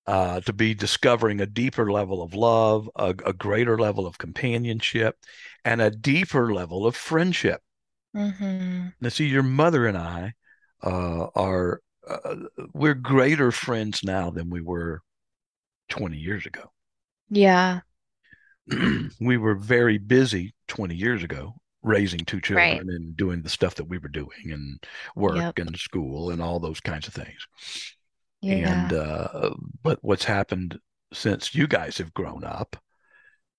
uh, 0.06 0.40
to 0.40 0.52
be 0.52 0.74
discovering 0.74 1.40
a 1.40 1.46
deeper 1.46 1.92
level 1.92 2.22
of 2.22 2.34
love 2.34 2.90
a, 2.96 3.14
a 3.24 3.32
greater 3.32 3.78
level 3.78 4.06
of 4.06 4.18
companionship 4.18 5.16
and 5.64 5.80
a 5.80 5.90
deeper 5.90 6.52
level 6.52 6.86
of 6.86 6.96
friendship 6.96 7.60
Mm-hmm. 8.16 8.88
Now, 9.00 9.08
see, 9.08 9.26
your 9.26 9.42
mother 9.42 9.86
and 9.86 9.96
I 9.96 10.34
uh, 10.82 11.26
are 11.34 11.80
uh, 12.08 12.36
we're 12.72 12.94
greater 12.94 13.52
friends 13.52 14.02
now 14.02 14.30
than 14.30 14.50
we 14.50 14.60
were 14.60 15.00
20 15.90 16.16
years 16.16 16.46
ago. 16.46 16.72
Yeah. 17.28 17.80
we 19.20 19.36
were 19.36 19.54
very 19.54 19.98
busy 19.98 20.54
20 20.68 20.94
years 20.94 21.22
ago 21.22 21.54
raising 21.82 22.20
two 22.20 22.40
children 22.40 22.78
right. 22.78 22.80
and 22.80 23.16
doing 23.16 23.42
the 23.42 23.48
stuff 23.48 23.76
that 23.76 23.88
we 23.88 23.98
were 23.98 24.08
doing 24.08 24.52
and 24.52 24.84
work 25.16 25.36
yep. 25.36 25.58
and 25.58 25.76
school 25.78 26.30
and 26.30 26.42
all 26.42 26.60
those 26.60 26.80
kinds 26.80 27.08
of 27.08 27.14
things. 27.14 27.46
Yeah. 28.42 28.84
And 28.84 28.92
uh, 28.92 29.50
but 29.82 29.98
what's 30.02 30.24
happened 30.24 30.78
since 31.12 31.54
you 31.54 31.66
guys 31.66 31.98
have 31.98 32.14
grown 32.14 32.44
up 32.44 32.76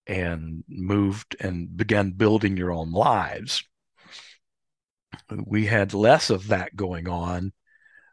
and 0.07 0.63
moved 0.67 1.35
and 1.39 1.75
began 1.75 2.11
building 2.11 2.57
your 2.57 2.71
own 2.71 2.91
lives 2.91 3.63
we 5.45 5.65
had 5.65 5.93
less 5.93 6.29
of 6.29 6.47
that 6.47 6.75
going 6.75 7.07
on 7.07 7.53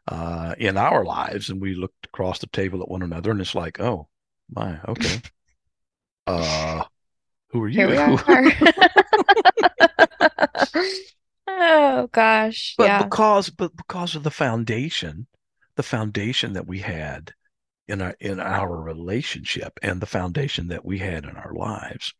uh, 0.07 0.55
in 0.57 0.77
our 0.77 1.03
lives, 1.03 1.49
and 1.49 1.61
we 1.61 1.75
looked 1.75 2.05
across 2.05 2.39
the 2.39 2.47
table 2.47 2.81
at 2.81 2.89
one 2.89 3.03
another, 3.03 3.31
and 3.31 3.41
it's 3.41 3.55
like, 3.55 3.79
oh 3.79 4.07
my, 4.49 4.79
okay, 4.87 5.21
uh, 6.27 6.83
who 7.49 7.63
are 7.63 7.67
you? 7.67 7.87
Here 7.87 7.89
we 7.89 7.97
are. 7.97 8.13
oh 11.47 12.09
gosh, 12.11 12.75
but 12.77 12.85
yeah. 12.85 13.03
because 13.03 13.49
but 13.49 13.75
because 13.75 14.15
of 14.15 14.23
the 14.23 14.31
foundation, 14.31 15.27
the 15.75 15.83
foundation 15.83 16.53
that 16.53 16.67
we 16.67 16.79
had 16.79 17.33
in 17.87 18.01
our 18.01 18.15
in 18.19 18.39
our 18.39 18.81
relationship, 18.81 19.79
and 19.81 20.01
the 20.01 20.05
foundation 20.05 20.67
that 20.67 20.85
we 20.85 20.99
had 20.99 21.25
in 21.25 21.35
our 21.35 21.53
lives, 21.53 22.13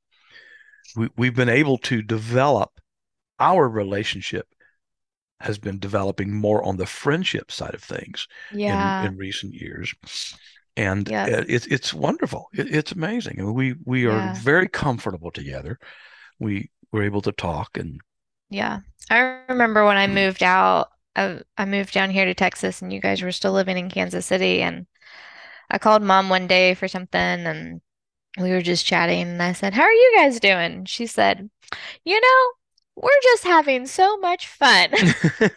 we 0.95 1.09
we've 1.17 1.35
been 1.35 1.49
able 1.49 1.77
to 1.77 2.01
develop 2.01 2.71
our 3.39 3.67
relationship 3.67 4.47
has 5.39 5.57
been 5.57 5.79
developing 5.79 6.33
more 6.33 6.63
on 6.63 6.77
the 6.77 6.85
friendship 6.85 7.51
side 7.51 7.73
of 7.73 7.81
things 7.81 8.27
yeah. 8.51 9.01
in, 9.01 9.13
in 9.13 9.17
recent 9.17 9.53
years. 9.53 9.93
And 10.75 11.09
yes. 11.09 11.45
it's 11.47 11.67
it's 11.67 11.93
wonderful. 11.93 12.47
It, 12.53 12.73
it's 12.73 12.91
amazing. 12.91 13.39
I 13.39 13.43
mean, 13.43 13.53
we 13.53 13.75
we 13.85 14.05
are 14.05 14.17
yeah. 14.17 14.35
very 14.35 14.67
comfortable 14.67 15.31
together. 15.31 15.79
We 16.39 16.71
were 16.91 17.03
able 17.03 17.21
to 17.21 17.31
talk 17.31 17.77
and 17.77 18.01
yeah. 18.49 18.79
I 19.11 19.41
remember 19.47 19.85
when 19.85 19.97
I 19.97 20.07
mm. 20.07 20.13
moved 20.13 20.43
out, 20.43 20.89
I, 21.15 21.41
I 21.57 21.65
moved 21.65 21.93
down 21.93 22.09
here 22.09 22.25
to 22.25 22.33
Texas 22.33 22.81
and 22.81 22.91
you 22.91 22.99
guys 22.99 23.21
were 23.21 23.31
still 23.31 23.51
living 23.51 23.77
in 23.77 23.89
Kansas 23.89 24.25
City 24.25 24.61
and 24.61 24.87
I 25.69 25.77
called 25.77 26.01
mom 26.01 26.29
one 26.29 26.47
day 26.47 26.73
for 26.73 26.87
something 26.87 27.19
and 27.19 27.81
we 28.39 28.51
were 28.51 28.61
just 28.61 28.85
chatting 28.85 29.21
and 29.21 29.41
I 29.41 29.53
said, 29.53 29.73
"How 29.73 29.83
are 29.83 29.91
you 29.91 30.13
guys 30.17 30.39
doing?" 30.39 30.85
She 30.85 31.05
said, 31.05 31.49
"You 32.05 32.19
know, 32.19 32.51
we're 33.01 33.09
just 33.23 33.43
having 33.43 33.85
so 33.85 34.17
much 34.17 34.47
fun. 34.47 34.89
and 35.39 35.51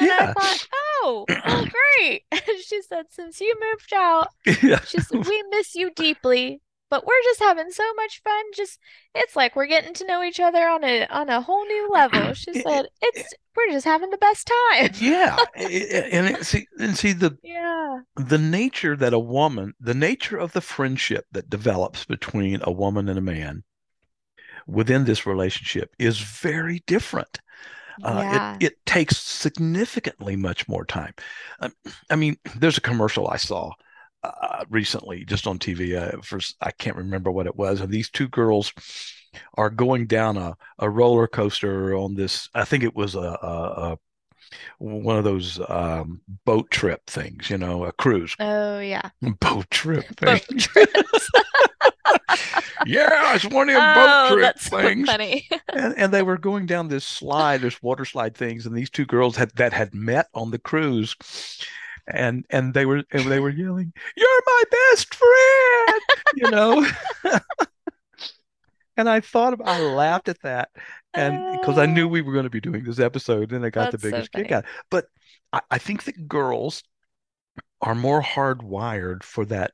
yeah. 0.00 0.18
I 0.28 0.32
thought, 0.32 0.68
oh, 0.74 1.24
well, 1.28 1.66
great. 1.98 2.24
she 2.64 2.82
said, 2.82 3.06
since 3.10 3.40
you 3.40 3.54
moved 3.60 3.92
out, 3.94 4.28
yeah. 4.62 4.80
she 4.80 5.00
said, 5.00 5.26
we 5.26 5.44
miss 5.50 5.74
you 5.74 5.90
deeply, 5.94 6.60
but 6.88 7.06
we're 7.06 7.22
just 7.24 7.40
having 7.40 7.70
so 7.70 7.84
much 7.94 8.22
fun. 8.22 8.44
Just 8.54 8.78
it's 9.14 9.36
like 9.36 9.56
we're 9.56 9.66
getting 9.66 9.94
to 9.94 10.06
know 10.06 10.22
each 10.22 10.40
other 10.40 10.66
on 10.66 10.84
a 10.84 11.06
on 11.06 11.28
a 11.28 11.40
whole 11.40 11.64
new 11.64 11.90
level. 11.90 12.32
She 12.34 12.52
said, 12.60 12.86
it's 13.02 13.34
we're 13.56 13.72
just 13.72 13.84
having 13.84 14.10
the 14.10 14.18
best 14.18 14.50
time. 14.70 14.90
yeah, 15.00 15.36
and 15.54 16.26
it, 16.28 16.44
see 16.46 16.66
and 16.78 16.96
see 16.96 17.12
the 17.12 17.36
yeah 17.42 18.00
the 18.16 18.38
nature 18.38 18.96
that 18.96 19.12
a 19.12 19.18
woman, 19.18 19.74
the 19.80 19.94
nature 19.94 20.38
of 20.38 20.52
the 20.52 20.60
friendship 20.60 21.26
that 21.32 21.50
develops 21.50 22.04
between 22.04 22.60
a 22.62 22.72
woman 22.72 23.08
and 23.08 23.18
a 23.18 23.22
man 23.22 23.64
within 24.66 25.04
this 25.04 25.26
relationship 25.26 25.90
is 25.98 26.18
very 26.18 26.82
different. 26.86 27.40
Uh, 28.02 28.20
yeah. 28.22 28.56
it, 28.60 28.64
it 28.64 28.86
takes 28.86 29.16
significantly 29.16 30.36
much 30.36 30.68
more 30.68 30.84
time. 30.84 31.14
Um, 31.60 31.72
I 32.10 32.16
mean, 32.16 32.36
there's 32.54 32.76
a 32.76 32.82
commercial 32.82 33.28
I 33.28 33.38
saw 33.38 33.72
uh, 34.40 34.64
recently 34.70 35.24
just 35.24 35.46
on 35.46 35.58
TV. 35.58 35.96
Uh, 35.96 36.20
for 36.22 36.40
I 36.60 36.70
can't 36.72 36.96
remember 36.96 37.30
what 37.30 37.46
it 37.46 37.56
was, 37.56 37.80
and 37.80 37.92
these 37.92 38.10
two 38.10 38.28
girls 38.28 38.72
are 39.54 39.70
going 39.70 40.06
down 40.06 40.36
a, 40.36 40.56
a 40.78 40.88
roller 40.88 41.26
coaster 41.26 41.94
on 41.94 42.14
this. 42.14 42.48
I 42.54 42.64
think 42.64 42.84
it 42.84 42.94
was 42.94 43.14
a, 43.14 43.18
a, 43.42 43.92
a 43.92 43.98
one 44.78 45.16
of 45.16 45.24
those 45.24 45.60
um, 45.68 46.20
boat 46.44 46.70
trip 46.70 47.06
things, 47.06 47.50
you 47.50 47.58
know, 47.58 47.84
a 47.84 47.92
cruise. 47.92 48.34
Oh 48.38 48.80
yeah, 48.80 49.10
boat 49.40 49.70
trip. 49.70 50.04
Boat 50.20 50.46
trips. 50.58 51.30
yeah, 52.86 53.34
it's 53.34 53.44
one 53.46 53.68
of 53.68 53.74
them 53.74 53.82
oh, 53.82 54.28
boat 54.28 54.34
trip 54.34 54.42
that's 54.42 54.68
things. 54.68 55.06
So 55.06 55.12
funny. 55.12 55.48
and, 55.72 55.94
and 55.98 56.14
they 56.14 56.22
were 56.22 56.38
going 56.38 56.66
down 56.66 56.88
this 56.88 57.04
slide, 57.04 57.60
this 57.60 57.82
water 57.82 58.04
slide 58.04 58.36
things, 58.36 58.66
and 58.66 58.76
these 58.76 58.90
two 58.90 59.06
girls 59.06 59.36
had 59.36 59.50
that 59.56 59.72
had 59.72 59.94
met 59.94 60.28
on 60.34 60.50
the 60.50 60.58
cruise, 60.58 61.16
and 62.06 62.44
and 62.50 62.74
they 62.74 62.86
were 62.86 63.02
and 63.10 63.30
they 63.30 63.40
were 63.40 63.50
yelling, 63.50 63.92
"You're 64.16 64.42
my 64.46 64.62
best 64.70 65.14
friend," 65.14 66.00
you 66.36 66.50
know. 66.50 66.86
and 68.96 69.08
I 69.08 69.20
thought 69.20 69.52
about, 69.54 69.68
I 69.68 69.80
laughed 69.80 70.28
at 70.28 70.40
that, 70.42 70.70
and 71.14 71.60
because 71.60 71.78
I 71.78 71.86
knew 71.86 72.08
we 72.08 72.22
were 72.22 72.32
going 72.32 72.44
to 72.44 72.50
be 72.50 72.60
doing 72.60 72.84
this 72.84 72.98
episode, 72.98 73.52
and 73.52 73.64
I 73.64 73.70
got 73.70 73.92
the 73.92 73.98
biggest 73.98 74.30
so 74.32 74.42
kick 74.42 74.52
out. 74.52 74.64
But 74.90 75.06
I, 75.52 75.60
I 75.70 75.78
think 75.78 76.04
that 76.04 76.28
girls 76.28 76.82
are 77.80 77.94
more 77.94 78.22
hardwired 78.22 79.22
for 79.22 79.44
that 79.46 79.72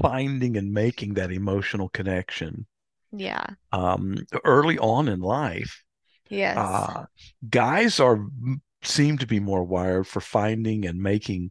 finding 0.00 0.56
and 0.56 0.72
making 0.72 1.14
that 1.14 1.30
emotional 1.30 1.88
connection. 1.88 2.66
Yeah. 3.12 3.44
Um, 3.72 4.16
early 4.44 4.78
on 4.78 5.08
in 5.08 5.20
life. 5.20 5.84
Yes. 6.28 6.56
Uh, 6.56 7.06
guys 7.48 7.98
are 8.00 8.24
seem 8.82 9.18
to 9.18 9.26
be 9.26 9.40
more 9.40 9.64
wired 9.64 10.06
for 10.06 10.20
finding 10.20 10.86
and 10.86 11.02
making 11.02 11.50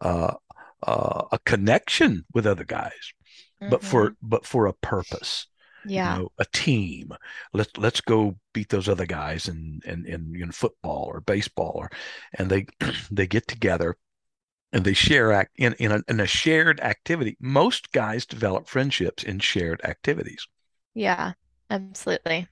uh, 0.00 0.34
uh, 0.82 1.24
a 1.32 1.38
connection 1.44 2.24
with 2.32 2.46
other 2.46 2.64
guys, 2.64 3.12
mm-hmm. 3.60 3.70
but 3.70 3.82
for 3.82 4.10
mm-hmm. 4.10 4.28
but 4.28 4.46
for 4.46 4.66
a 4.66 4.72
purpose. 4.72 5.46
Yeah. 5.86 6.16
You 6.16 6.22
know, 6.22 6.32
a 6.38 6.44
team. 6.52 7.12
Let's 7.54 7.76
let's 7.78 8.00
go 8.02 8.36
beat 8.52 8.68
those 8.68 8.88
other 8.88 9.06
guys 9.06 9.48
in 9.48 9.80
in 9.84 10.04
in, 10.06 10.36
in 10.36 10.52
football 10.52 11.04
or 11.04 11.20
baseball 11.20 11.72
or 11.74 11.90
and 12.34 12.50
they 12.50 12.66
they 13.10 13.26
get 13.26 13.48
together 13.48 13.96
and 14.72 14.84
they 14.84 14.92
share 14.92 15.32
act 15.32 15.52
in 15.56 15.72
in 15.74 15.92
a, 15.92 16.02
in 16.06 16.20
a 16.20 16.26
shared 16.26 16.80
activity. 16.80 17.36
Most 17.40 17.92
guys 17.92 18.26
develop 18.26 18.68
friendships 18.68 19.22
in 19.22 19.38
shared 19.38 19.80
activities. 19.84 20.46
Yeah. 20.94 21.32
Absolutely. 21.70 22.48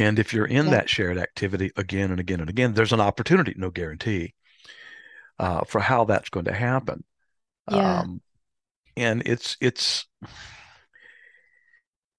And 0.00 0.18
if 0.18 0.32
you're 0.32 0.46
in 0.46 0.64
yeah. 0.64 0.70
that 0.70 0.88
shared 0.88 1.18
activity 1.18 1.72
again 1.76 2.10
and 2.10 2.18
again 2.18 2.40
and 2.40 2.48
again, 2.48 2.72
there's 2.72 2.94
an 2.94 3.02
opportunity, 3.02 3.52
no 3.54 3.68
guarantee, 3.70 4.34
uh, 5.38 5.64
for 5.64 5.78
how 5.78 6.04
that's 6.04 6.30
going 6.30 6.46
to 6.46 6.54
happen. 6.54 7.04
Yeah. 7.70 8.00
Um, 8.00 8.22
and 8.96 9.22
it's 9.26 9.58
it's 9.60 10.06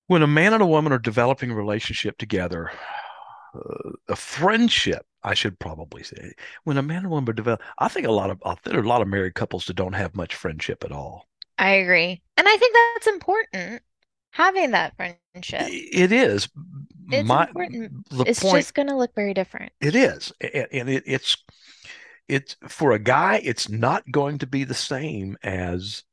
when 0.06 0.22
a 0.22 0.28
man 0.28 0.54
and 0.54 0.62
a 0.62 0.68
woman 0.68 0.94
are 0.94 1.00
developing 1.00 1.50
a 1.50 1.56
relationship 1.56 2.20
together, 2.20 2.72
uh, 3.56 3.92
a 4.08 4.16
friendship, 4.16 5.04
I 5.24 5.34
should 5.34 5.58
probably 5.58 6.04
say, 6.04 6.34
when 6.64 6.78
a 6.78 6.84
man 6.84 6.98
and 6.98 7.08
a 7.08 7.10
woman 7.10 7.34
develop, 7.34 7.62
I 7.80 7.88
think 7.88 8.06
a 8.06 8.12
lot 8.12 8.30
of 8.30 8.40
there 8.64 8.78
are 8.78 8.84
a 8.84 8.88
lot 8.88 9.02
of 9.02 9.08
married 9.08 9.34
couples 9.34 9.66
that 9.66 9.76
don't 9.76 9.94
have 9.94 10.16
much 10.16 10.36
friendship 10.36 10.84
at 10.84 10.92
all. 10.92 11.26
I 11.58 11.72
agree, 11.72 12.22
and 12.38 12.48
I 12.48 12.58
think 12.58 12.76
that's 12.76 13.08
important. 13.08 13.82
Having 14.34 14.72
that 14.72 14.96
friendship, 14.96 15.68
it 15.68 16.12
is. 16.12 16.48
It's 17.10 17.28
My, 17.28 17.48
important. 17.48 18.06
it's 18.12 18.40
point, 18.40 18.58
just 18.58 18.74
going 18.74 18.88
to 18.88 18.96
look 18.96 19.16
very 19.16 19.34
different. 19.34 19.72
It 19.82 19.96
is, 19.96 20.32
and, 20.42 20.68
and 20.72 20.90
it, 20.90 21.04
it's 21.06 21.38
it's 22.28 22.56
for 22.68 22.92
a 22.92 23.00
guy, 23.00 23.42
it's 23.44 23.70
not 23.70 24.10
going 24.12 24.38
to 24.40 24.48
be 24.48 24.64
the 24.64 24.74
same 24.74 25.38
as 25.44 26.04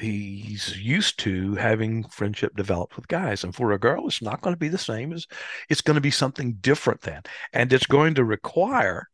he's 0.00 0.76
used 0.78 1.18
to 1.20 1.54
having 1.54 2.04
friendship 2.08 2.56
developed 2.56 2.96
with 2.96 3.06
guys 3.08 3.44
and 3.44 3.54
for 3.54 3.72
a 3.72 3.78
girl 3.78 4.06
it's 4.06 4.22
not 4.22 4.40
going 4.40 4.54
to 4.54 4.58
be 4.58 4.68
the 4.68 4.78
same 4.78 5.12
as 5.12 5.26
it's 5.68 5.82
going 5.82 5.94
to 5.94 6.00
be 6.00 6.10
something 6.10 6.54
different 6.54 7.02
then 7.02 7.22
and 7.52 7.70
it's 7.72 7.86
going 7.86 8.14
to 8.14 8.24
require 8.24 9.08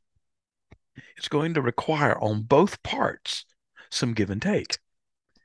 it's 1.16 1.28
going 1.28 1.54
to 1.54 1.61
require 1.61 2.16
on 2.23 2.42
both 2.42 2.80
parts 2.85 3.45
some 3.90 4.14
give 4.14 4.30
and 4.30 4.40
take 4.42 4.78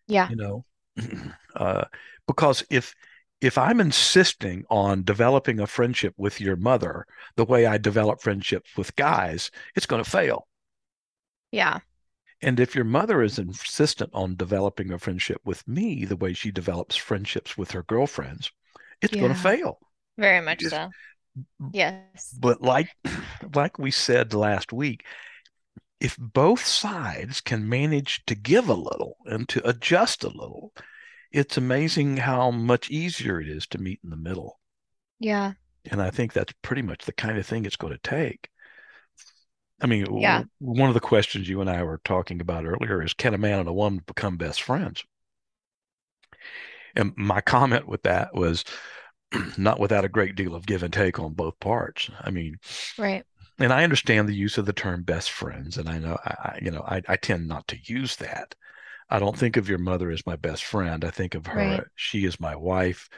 yeah 0.07 0.29
you 0.29 0.35
know 0.35 0.63
uh, 1.55 1.85
because 2.27 2.63
if 2.69 2.93
if 3.41 3.57
i'm 3.57 3.79
insisting 3.81 4.63
on 4.69 5.03
developing 5.03 5.59
a 5.59 5.67
friendship 5.67 6.13
with 6.17 6.39
your 6.39 6.55
mother 6.55 7.05
the 7.35 7.45
way 7.45 7.65
i 7.65 7.77
develop 7.77 8.21
friendships 8.21 8.69
with 8.77 8.95
guys 8.95 9.51
it's 9.75 9.85
going 9.85 10.03
to 10.03 10.09
fail 10.09 10.47
yeah 11.51 11.79
and 12.41 12.59
if 12.59 12.73
your 12.75 12.85
mother 12.85 13.21
is 13.21 13.37
insistent 13.37 14.09
on 14.13 14.35
developing 14.35 14.91
a 14.91 14.97
friendship 14.97 15.41
with 15.45 15.67
me 15.67 16.05
the 16.05 16.15
way 16.15 16.33
she 16.33 16.51
develops 16.51 16.95
friendships 16.95 17.57
with 17.57 17.71
her 17.71 17.83
girlfriends, 17.83 18.51
it's 19.01 19.13
yeah. 19.13 19.19
going 19.19 19.33
to 19.33 19.39
fail. 19.39 19.79
Very 20.17 20.41
much 20.41 20.63
so. 20.63 20.89
Mm, 21.37 21.69
yes. 21.71 22.35
But 22.39 22.61
like 22.61 22.89
like 23.55 23.77
we 23.77 23.91
said 23.91 24.33
last 24.33 24.73
week, 24.73 25.05
if 25.99 26.17
both 26.17 26.65
sides 26.65 27.41
can 27.41 27.69
manage 27.69 28.25
to 28.25 28.33
give 28.33 28.69
a 28.69 28.73
little 28.73 29.17
and 29.25 29.47
to 29.49 29.67
adjust 29.67 30.23
a 30.23 30.29
little, 30.29 30.73
it's 31.31 31.57
amazing 31.57 32.17
how 32.17 32.51
much 32.51 32.89
easier 32.89 33.39
it 33.39 33.47
is 33.47 33.67
to 33.67 33.77
meet 33.77 33.99
in 34.03 34.09
the 34.09 34.17
middle. 34.17 34.59
Yeah. 35.19 35.53
And 35.89 36.01
I 36.01 36.09
think 36.09 36.33
that's 36.33 36.53
pretty 36.61 36.81
much 36.81 37.05
the 37.05 37.13
kind 37.13 37.37
of 37.37 37.45
thing 37.45 37.65
it's 37.65 37.75
going 37.75 37.93
to 37.93 37.99
take. 37.99 38.49
I 39.81 39.87
mean, 39.87 40.19
yeah. 40.19 40.43
one 40.59 40.89
of 40.89 40.93
the 40.93 40.99
questions 40.99 41.49
you 41.49 41.59
and 41.59 41.69
I 41.69 41.81
were 41.83 42.01
talking 42.03 42.39
about 42.39 42.65
earlier 42.65 43.01
is 43.01 43.13
can 43.13 43.33
a 43.33 43.39
man 43.39 43.59
and 43.59 43.69
a 43.69 43.73
woman 43.73 44.03
become 44.05 44.37
best 44.37 44.61
friends? 44.61 45.03
And 46.95 47.13
my 47.17 47.41
comment 47.41 47.87
with 47.87 48.03
that 48.03 48.35
was 48.35 48.63
not 49.57 49.79
without 49.79 50.05
a 50.05 50.09
great 50.09 50.35
deal 50.35 50.53
of 50.53 50.65
give 50.65 50.83
and 50.83 50.93
take 50.93 51.19
on 51.19 51.33
both 51.33 51.59
parts. 51.59 52.09
I 52.19 52.29
mean, 52.29 52.57
right. 52.97 53.23
And 53.59 53.71
I 53.71 53.83
understand 53.83 54.27
the 54.27 54.35
use 54.35 54.57
of 54.57 54.65
the 54.65 54.73
term 54.73 55.03
best 55.03 55.31
friends, 55.31 55.77
and 55.77 55.87
I 55.87 55.99
know 55.99 56.17
I, 56.25 56.59
you 56.61 56.71
know, 56.71 56.83
I, 56.87 57.01
I 57.07 57.15
tend 57.15 57.47
not 57.47 57.67
to 57.67 57.77
use 57.83 58.15
that. 58.17 58.55
I 59.11 59.19
don't 59.19 59.37
think 59.37 59.57
of 59.57 59.69
your 59.69 59.77
mother 59.77 60.09
as 60.09 60.25
my 60.25 60.37
best 60.37 60.63
friend. 60.63 61.03
I 61.03 61.09
think 61.09 61.35
of 61.35 61.45
her, 61.47 61.57
right. 61.57 61.83
she 61.95 62.25
is 62.25 62.39
my 62.39 62.55
wife, 62.55 63.09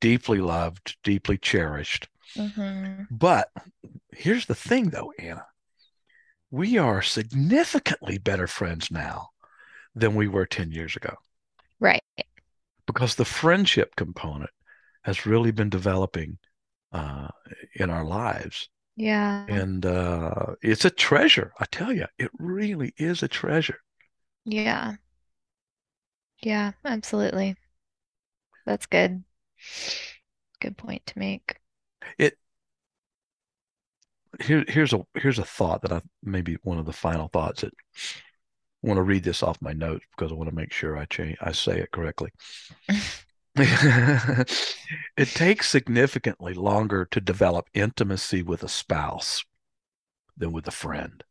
deeply 0.00 0.38
loved, 0.38 0.96
deeply 1.04 1.36
cherished. 1.36 2.08
Mm-hmm. 2.36 3.02
But 3.10 3.50
here's 4.12 4.46
the 4.46 4.54
thing, 4.54 4.90
though, 4.90 5.12
Anna 5.18 5.44
we 6.50 6.78
are 6.78 7.02
significantly 7.02 8.18
better 8.18 8.46
friends 8.46 8.90
now 8.90 9.28
than 9.94 10.14
we 10.14 10.28
were 10.28 10.46
10 10.46 10.72
years 10.72 10.96
ago. 10.96 11.14
Right. 11.78 12.02
Because 12.86 13.14
the 13.14 13.24
friendship 13.24 13.94
component 13.96 14.50
has 15.02 15.26
really 15.26 15.52
been 15.52 15.70
developing 15.70 16.38
uh, 16.92 17.28
in 17.74 17.88
our 17.88 18.04
lives. 18.04 18.68
Yeah. 18.96 19.46
And 19.48 19.86
uh, 19.86 20.54
it's 20.60 20.84
a 20.84 20.90
treasure. 20.90 21.52
I 21.58 21.66
tell 21.70 21.92
you, 21.92 22.06
it 22.18 22.30
really 22.38 22.92
is 22.96 23.22
a 23.22 23.28
treasure. 23.28 23.78
Yeah. 24.44 24.94
Yeah, 26.42 26.72
absolutely. 26.84 27.56
That's 28.66 28.86
good. 28.86 29.24
Good 30.60 30.76
point 30.76 31.06
to 31.06 31.18
make. 31.18 31.56
It 32.18 32.38
here, 34.40 34.64
here's 34.68 34.92
a 34.92 35.04
here's 35.14 35.38
a 35.38 35.44
thought 35.44 35.82
that 35.82 35.92
I 35.92 36.00
maybe 36.22 36.56
one 36.62 36.78
of 36.78 36.86
the 36.86 36.92
final 36.92 37.28
thoughts 37.28 37.62
that 37.62 37.72
I 38.82 38.86
want 38.86 38.98
to 38.98 39.02
read 39.02 39.24
this 39.24 39.42
off 39.42 39.60
my 39.60 39.72
notes 39.72 40.04
because 40.16 40.32
I 40.32 40.34
want 40.34 40.48
to 40.48 40.54
make 40.56 40.72
sure 40.72 40.96
I 40.96 41.04
change 41.06 41.36
I 41.40 41.52
say 41.52 41.78
it 41.78 41.90
correctly. 41.90 42.30
it 43.56 45.28
takes 45.34 45.68
significantly 45.68 46.54
longer 46.54 47.04
to 47.10 47.20
develop 47.20 47.68
intimacy 47.74 48.42
with 48.42 48.62
a 48.62 48.68
spouse 48.68 49.44
than 50.36 50.52
with 50.52 50.66
a 50.68 50.72
friend. 50.72 51.24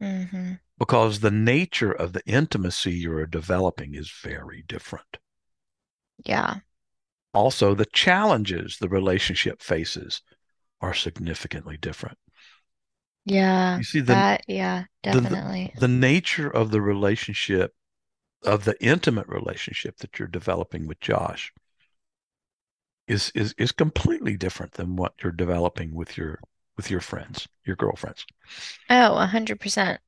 Mm-hmm. 0.00 0.54
Because 0.78 1.20
the 1.20 1.30
nature 1.30 1.92
of 1.92 2.12
the 2.12 2.22
intimacy 2.26 2.92
you're 2.92 3.26
developing 3.26 3.94
is 3.94 4.10
very 4.10 4.62
different. 4.66 5.16
Yeah. 6.24 6.56
Also, 7.32 7.74
the 7.74 7.86
challenges 7.86 8.78
the 8.78 8.88
relationship 8.88 9.62
faces 9.62 10.22
are 10.80 10.94
significantly 10.94 11.76
different. 11.76 12.18
Yeah. 13.24 13.78
You 13.78 13.84
see 13.84 14.00
the, 14.00 14.12
that, 14.12 14.44
yeah, 14.46 14.84
definitely. 15.02 15.72
The, 15.74 15.80
the, 15.80 15.88
nature 15.92 16.48
of 16.48 16.70
the 16.70 16.80
relationship, 16.80 17.74
of 18.44 18.64
the 18.64 18.82
intimate 18.82 19.26
relationship 19.28 19.96
that 19.98 20.18
you're 20.18 20.28
developing 20.28 20.86
with 20.86 21.00
Josh 21.00 21.52
is 23.08 23.30
is 23.34 23.54
is 23.56 23.72
completely 23.72 24.36
different 24.36 24.72
than 24.72 24.96
what 24.96 25.14
you're 25.22 25.32
developing 25.32 25.94
with 25.94 26.16
your 26.16 26.40
with 26.76 26.90
your 26.90 27.00
friends, 27.00 27.48
your 27.64 27.76
girlfriends. 27.76 28.26
Oh, 28.90 29.14
a 29.16 29.26
hundred 29.26 29.60
percent. 29.60 30.00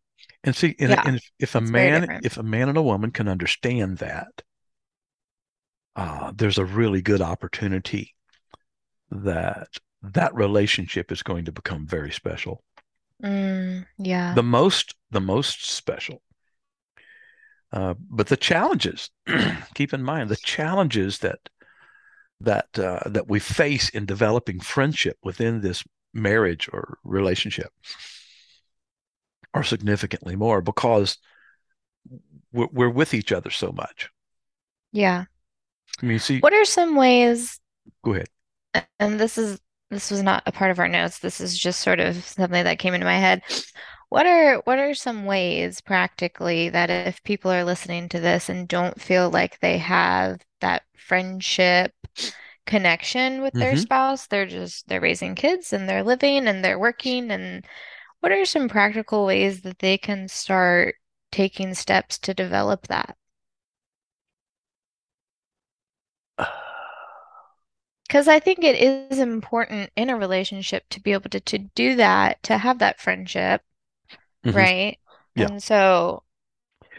And 0.49 0.57
see, 0.57 0.75
and, 0.79 0.89
yeah, 0.89 1.03
and 1.05 1.17
if, 1.17 1.31
if 1.39 1.55
a 1.57 1.61
man, 1.61 2.21
if 2.25 2.39
a 2.39 2.43
man 2.43 2.71
and 2.71 2.79
a 2.79 2.83
woman 2.83 3.11
can 3.11 3.29
understand 3.29 3.99
that, 3.99 4.41
uh, 5.95 6.33
there's 6.35 6.57
a 6.57 6.65
really 6.65 7.03
good 7.03 7.21
opportunity 7.21 8.15
that 9.11 9.69
that 10.01 10.35
relationship 10.35 11.13
is 11.13 11.23
going 11.23 11.45
to 11.45 11.53
become 11.53 11.87
very 11.87 12.11
special. 12.11 12.65
Mm, 13.23 13.85
yeah. 13.99 14.33
The 14.33 14.43
most, 14.43 14.95
the 15.11 15.21
most 15.21 15.71
special. 15.71 16.23
Uh, 17.71 17.93
but 17.99 18.29
the 18.29 18.37
challenges, 18.39 19.11
keep 19.75 19.93
in 19.93 20.03
mind 20.03 20.31
the 20.31 20.37
challenges 20.37 21.19
that 21.19 21.41
that 22.41 22.79
uh, 22.79 23.01
that 23.05 23.29
we 23.29 23.39
face 23.39 23.91
in 23.91 24.07
developing 24.07 24.61
friendship 24.61 25.19
within 25.23 25.61
this 25.61 25.85
marriage 26.15 26.71
or 26.73 26.97
relationship 27.05 27.71
are 29.55 29.65
significantly 29.65 30.37
more 30.37 30.61
because 30.61 31.19
we're, 32.53 32.69
we're 32.73 32.91
with 32.91 33.15
each 33.15 33.33
other 33.33 33.51
so 33.51 33.73
much. 33.73 34.11
Yeah. 34.93 35.25
I 36.03 36.07
mean, 36.07 36.19
see, 36.19 36.41
what 36.41 36.53
are 36.53 36.65
some 36.65 36.97
ways? 36.97 37.59
Go 38.05 38.15
ahead. 38.15 38.29
And 38.99 39.19
this 39.19 39.39
is 39.39 39.61
this 39.91 40.11
was 40.11 40.23
not 40.23 40.43
a 40.47 40.53
part 40.53 40.71
of 40.71 40.79
our 40.79 40.89
notes. 40.89 41.19
This 41.19 41.41
is 41.41 41.59
just 41.59 41.81
sort 41.81 42.01
of 42.01 42.17
something 42.17 42.65
that 42.65 42.79
came 42.79 42.95
into 42.95 43.07
my 43.07 43.19
head. 43.19 43.43
What 44.11 44.27
are 44.27 44.57
what 44.65 44.79
are 44.79 44.95
some 44.95 45.25
ways 45.25 45.81
practically 45.81 46.69
that 46.71 46.91
if 46.91 47.23
people 47.25 47.51
are 47.51 47.65
listening 47.65 48.09
to 48.11 48.21
this 48.21 48.49
and 48.49 48.69
don't 48.69 49.01
feel 49.01 49.31
like 49.31 49.59
they 49.61 49.79
have 49.79 50.41
that 50.61 50.83
friendship 50.97 51.93
connection 52.67 53.41
with 53.43 53.55
their 53.55 53.73
mm-hmm. 53.73 53.81
spouse, 53.81 54.27
they're 54.27 54.47
just 54.47 54.89
they're 54.89 55.01
raising 55.01 55.35
kids 55.35 55.73
and 55.73 55.89
they're 55.89 56.05
living 56.05 56.47
and 56.47 56.65
they're 56.65 56.79
working 56.79 57.31
and 57.31 57.67
what 58.21 58.33
are 58.33 58.45
some 58.45 58.69
practical 58.69 59.27
ways 59.27 59.63
that 59.63 59.79
they 59.79 59.99
can 59.99 60.29
start 60.29 60.97
taking 61.31 61.75
steps 61.75 62.19
to 62.19 62.35
develop 62.35 62.89
that? 62.89 63.17
Because 68.07 68.27
I 68.27 68.41
think 68.41 68.65
it 68.65 68.81
is 69.13 69.19
important 69.19 69.91
in 69.95 70.09
a 70.09 70.17
relationship 70.17 70.85
to 70.89 71.01
be 71.03 71.13
able 71.13 71.29
to, 71.29 71.41
to 71.41 71.59
do 71.59 71.97
that, 71.97 72.43
to 72.45 72.57
have 72.57 72.79
that 72.79 73.03
friendship, 73.03 73.61
mm-hmm. 74.47 74.57
right? 74.57 74.99
Yeah. 75.35 75.49
And 75.49 75.63
so 75.63 76.23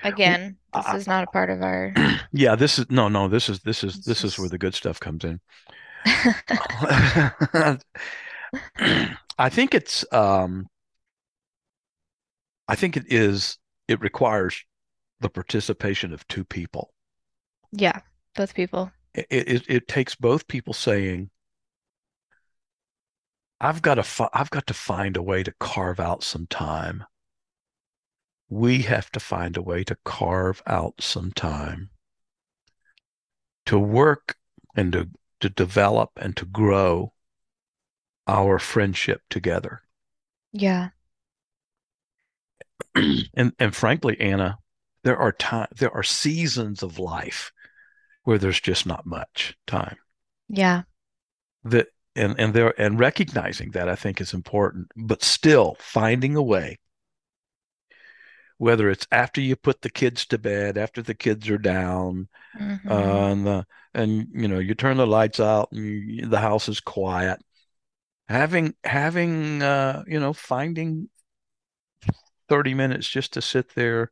again, 0.03 0.57
this 0.71 0.93
is 0.93 1.07
not 1.07 1.23
a 1.23 1.27
part 1.27 1.49
of 1.49 1.63
our 1.63 1.95
Yeah, 2.31 2.55
this 2.55 2.77
is 2.77 2.85
no, 2.91 3.09
no, 3.09 3.27
this 3.27 3.49
is 3.49 3.61
this 3.61 3.83
is 3.83 4.05
this 4.05 4.23
is 4.23 4.37
where 4.37 4.49
the 4.49 4.59
good 4.59 4.75
stuff 4.75 4.99
comes 4.99 5.23
in. 5.23 5.39
I 9.39 9.49
think 9.49 9.73
it's 9.73 10.05
um 10.13 10.67
I 12.69 12.75
think 12.75 12.95
it 12.95 13.11
is 13.11 13.57
it 13.87 13.99
requires 13.99 14.63
the 15.19 15.29
participation 15.29 16.13
of 16.13 16.27
two 16.27 16.45
people. 16.45 16.93
Yeah, 17.71 17.99
both 18.35 18.53
people 18.53 18.91
it, 19.13 19.27
it, 19.29 19.63
it 19.67 19.87
takes 19.87 20.15
both 20.15 20.47
people 20.47 20.73
saying, 20.73 21.29
I've 23.59 23.81
got 23.81 23.95
to 23.95 24.03
fi- 24.03 24.29
I've 24.33 24.49
got 24.49 24.67
to 24.67 24.73
find 24.73 25.17
a 25.17 25.21
way 25.21 25.43
to 25.43 25.53
carve 25.59 25.99
out 25.99 26.23
some 26.23 26.47
time. 26.47 27.03
We 28.47 28.83
have 28.83 29.11
to 29.11 29.19
find 29.19 29.57
a 29.57 29.61
way 29.61 29.83
to 29.83 29.97
carve 30.05 30.61
out 30.65 31.01
some 31.01 31.31
time 31.31 31.89
to 33.65 33.77
work 33.77 34.35
and 34.75 34.91
to, 34.93 35.09
to 35.41 35.49
develop 35.49 36.11
and 36.15 36.35
to 36.37 36.45
grow 36.45 37.13
our 38.25 38.57
friendship 38.57 39.21
together. 39.29 39.83
Yeah. 40.51 40.89
and 42.95 43.53
and 43.59 43.75
frankly, 43.75 44.19
Anna, 44.19 44.57
there 45.03 45.17
are 45.17 45.31
time 45.31 45.67
there 45.77 45.93
are 45.93 46.03
seasons 46.03 46.83
of 46.83 46.99
life 46.99 47.51
where 48.23 48.37
there's 48.37 48.61
just 48.61 48.85
not 48.85 49.05
much 49.05 49.55
time. 49.67 49.97
Yeah. 50.47 50.83
That 51.63 51.87
and 52.15 52.39
and 52.39 52.53
there 52.53 52.79
and 52.79 52.99
recognizing 52.99 53.71
that 53.71 53.89
I 53.89 53.95
think 53.95 54.21
is 54.21 54.33
important, 54.33 54.91
but 54.95 55.23
still 55.23 55.77
finding 55.79 56.35
a 56.35 56.43
way 56.43 56.77
whether 58.59 58.89
it's 58.89 59.07
after 59.09 59.39
you 59.39 59.55
put 59.55 59.81
the 59.81 59.89
kids 59.89 60.25
to 60.25 60.37
bed, 60.37 60.77
after 60.77 61.01
the 61.01 61.15
kids 61.15 61.49
are 61.49 61.57
down, 61.57 62.27
mm-hmm. 62.59 62.91
uh, 62.91 63.31
and, 63.31 63.47
the, 63.47 63.65
and 63.93 64.27
you 64.33 64.47
know 64.47 64.59
you 64.59 64.75
turn 64.75 64.97
the 64.97 65.07
lights 65.07 65.39
out 65.39 65.69
and 65.71 65.85
you, 65.85 66.25
the 66.25 66.39
house 66.39 66.69
is 66.69 66.81
quiet. 66.81 67.39
Having 68.27 68.75
having 68.83 69.63
uh, 69.63 70.03
you 70.05 70.19
know 70.19 70.33
finding 70.33 71.09
thirty 72.49 72.73
minutes 72.73 73.07
just 73.07 73.33
to 73.33 73.41
sit 73.41 73.73
there 73.75 74.11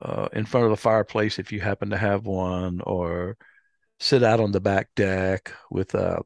uh, 0.00 0.28
in 0.32 0.44
front 0.44 0.64
of 0.64 0.70
the 0.70 0.76
fireplace 0.76 1.38
if 1.38 1.52
you 1.52 1.60
happen 1.60 1.90
to 1.90 1.96
have 1.96 2.26
one, 2.26 2.80
or 2.82 3.36
sit 4.00 4.22
out 4.22 4.40
on 4.40 4.52
the 4.52 4.60
back 4.60 4.88
deck 4.96 5.54
with 5.70 5.94
a 5.94 6.22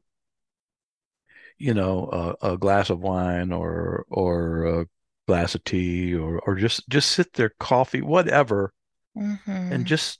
you 1.57 1.73
know 1.73 2.35
a, 2.41 2.53
a 2.53 2.57
glass 2.57 2.89
of 2.89 2.99
wine 2.99 3.51
or 3.51 4.05
or 4.09 4.65
a 4.65 4.85
glass 5.27 5.55
of 5.55 5.63
tea 5.63 6.15
or 6.15 6.39
or 6.39 6.55
just 6.55 6.87
just 6.89 7.11
sit 7.11 7.33
there 7.33 7.53
coffee 7.59 8.01
whatever 8.01 8.73
mm-hmm. 9.17 9.51
and 9.51 9.85
just 9.85 10.19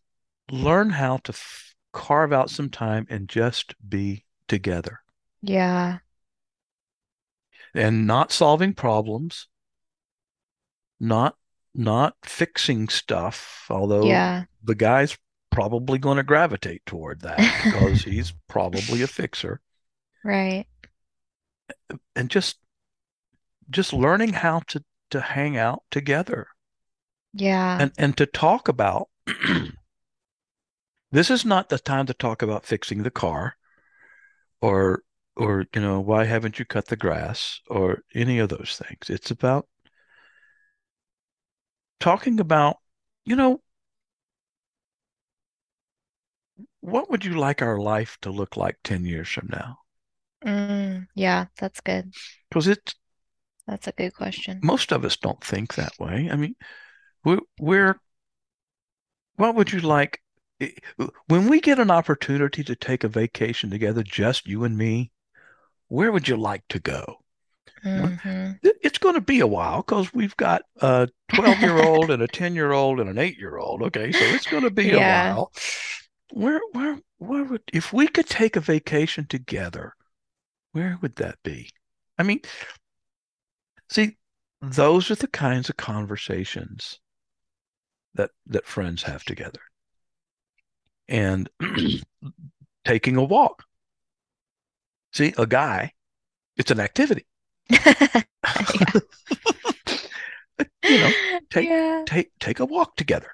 learn 0.51 0.89
how 0.89 1.17
to 1.17 1.31
f- 1.31 1.75
carve 1.93 2.33
out 2.33 2.49
some 2.49 2.69
time 2.69 3.07
and 3.09 3.29
just 3.29 3.73
be 3.87 4.25
together 4.47 4.99
yeah 5.41 5.97
and 7.73 8.05
not 8.07 8.31
solving 8.31 8.73
problems 8.73 9.47
not 10.99 11.35
not 11.73 12.15
fixing 12.23 12.89
stuff, 12.89 13.67
although 13.69 14.05
yeah. 14.05 14.45
the 14.63 14.75
guy's 14.75 15.17
probably 15.51 15.97
going 15.99 16.17
to 16.17 16.23
gravitate 16.23 16.85
toward 16.85 17.21
that 17.21 17.37
because 17.63 18.01
he's 18.03 18.33
probably 18.47 19.01
a 19.01 19.07
fixer. 19.07 19.61
Right. 20.23 20.65
And 22.15 22.29
just 22.29 22.57
just 23.69 23.93
learning 23.93 24.33
how 24.33 24.61
to 24.67 24.83
to 25.11 25.21
hang 25.21 25.57
out 25.57 25.83
together. 25.91 26.47
Yeah. 27.33 27.77
And 27.79 27.91
and 27.97 28.17
to 28.17 28.25
talk 28.25 28.67
about 28.67 29.09
this 31.11 31.29
is 31.29 31.45
not 31.45 31.69
the 31.69 31.79
time 31.79 32.07
to 32.07 32.13
talk 32.13 32.41
about 32.41 32.65
fixing 32.65 33.03
the 33.03 33.11
car 33.11 33.55
or 34.61 35.03
or 35.35 35.65
you 35.73 35.81
know 35.81 35.99
why 35.99 36.25
haven't 36.25 36.57
you 36.57 36.65
cut 36.65 36.87
the 36.87 36.97
grass 36.97 37.61
or 37.67 38.03
any 38.15 38.39
of 38.39 38.49
those 38.49 38.81
things. 38.83 39.09
It's 39.09 39.31
about 39.31 39.67
talking 41.99 42.39
about, 42.39 42.77
you 43.25 43.35
know, 43.35 43.61
what 46.81 47.09
would 47.09 47.25
you 47.25 47.33
like 47.33 47.61
our 47.61 47.79
life 47.79 48.17
to 48.21 48.29
look 48.29 48.55
like 48.57 48.77
10 48.83 49.05
years 49.05 49.29
from 49.29 49.49
now? 49.51 49.79
Mm, 50.45 51.07
yeah, 51.15 51.45
that's 51.59 51.81
good. 51.81 52.13
Because 52.49 52.67
it's 52.67 52.95
that's 53.65 53.87
a 53.87 53.91
good 53.91 54.13
question. 54.13 54.59
Most 54.63 54.91
of 54.93 55.03
us 55.03 55.17
don't 55.17 55.43
think 55.43 55.75
that 55.75 55.99
way. 55.99 56.29
I 56.31 56.35
mean, 56.35 56.55
we're, 57.25 57.41
we're 57.59 57.99
what 59.35 59.55
would 59.55 59.71
you 59.71 59.81
like 59.81 60.21
when 61.27 61.47
we 61.47 61.61
get 61.61 61.79
an 61.79 61.91
opportunity 61.91 62.63
to 62.63 62.75
take 62.75 63.03
a 63.03 63.09
vacation 63.09 63.69
together, 63.69 64.03
just 64.03 64.47
you 64.47 64.63
and 64.63 64.77
me? 64.77 65.11
Where 65.87 66.11
would 66.11 66.27
you 66.27 66.37
like 66.37 66.67
to 66.69 66.79
go? 66.79 67.19
Mm-hmm. 67.87 68.51
It's 68.81 68.97
going 68.97 69.15
to 69.15 69.21
be 69.21 69.39
a 69.39 69.47
while 69.47 69.77
because 69.77 70.13
we've 70.13 70.35
got 70.37 70.63
a 70.81 71.07
12 71.33 71.59
year 71.61 71.83
old 71.83 72.11
and 72.11 72.21
a 72.21 72.27
10 72.27 72.55
year 72.55 72.71
old 72.71 72.99
and 72.99 73.09
an 73.09 73.17
eight 73.17 73.37
year 73.37 73.57
old. 73.57 73.83
Okay. 73.83 74.11
So 74.11 74.19
it's 74.21 74.47
going 74.47 74.63
to 74.63 74.71
be 74.71 74.87
yeah. 74.87 75.31
a 75.31 75.35
while. 75.35 75.51
Where, 76.33 76.61
where, 76.73 76.99
where 77.17 77.43
would, 77.45 77.61
if 77.73 77.93
we 77.93 78.07
could 78.07 78.27
take 78.27 78.55
a 78.55 78.61
vacation 78.61 79.25
together, 79.27 79.93
where 80.73 80.97
would 81.01 81.15
that 81.17 81.37
be? 81.43 81.69
I 82.17 82.23
mean, 82.23 82.41
see, 83.89 84.17
those 84.61 85.09
are 85.09 85.15
the 85.15 85.27
kinds 85.27 85.69
of 85.69 85.77
conversations 85.77 86.99
that, 88.15 88.31
that 88.47 88.65
friends 88.65 89.03
have 89.03 89.23
together. 89.23 89.61
And 91.07 91.49
taking 92.85 93.15
a 93.15 93.23
walk. 93.23 93.63
See, 95.13 95.33
a 95.37 95.45
guy, 95.45 95.93
it's 96.57 96.71
an 96.71 96.79
activity 96.79 97.25
you 100.83 100.97
know, 100.97 101.11
take 101.49 101.69
yeah. 101.69 102.03
take 102.05 102.31
take 102.39 102.59
a 102.59 102.65
walk 102.65 102.95
together. 102.95 103.31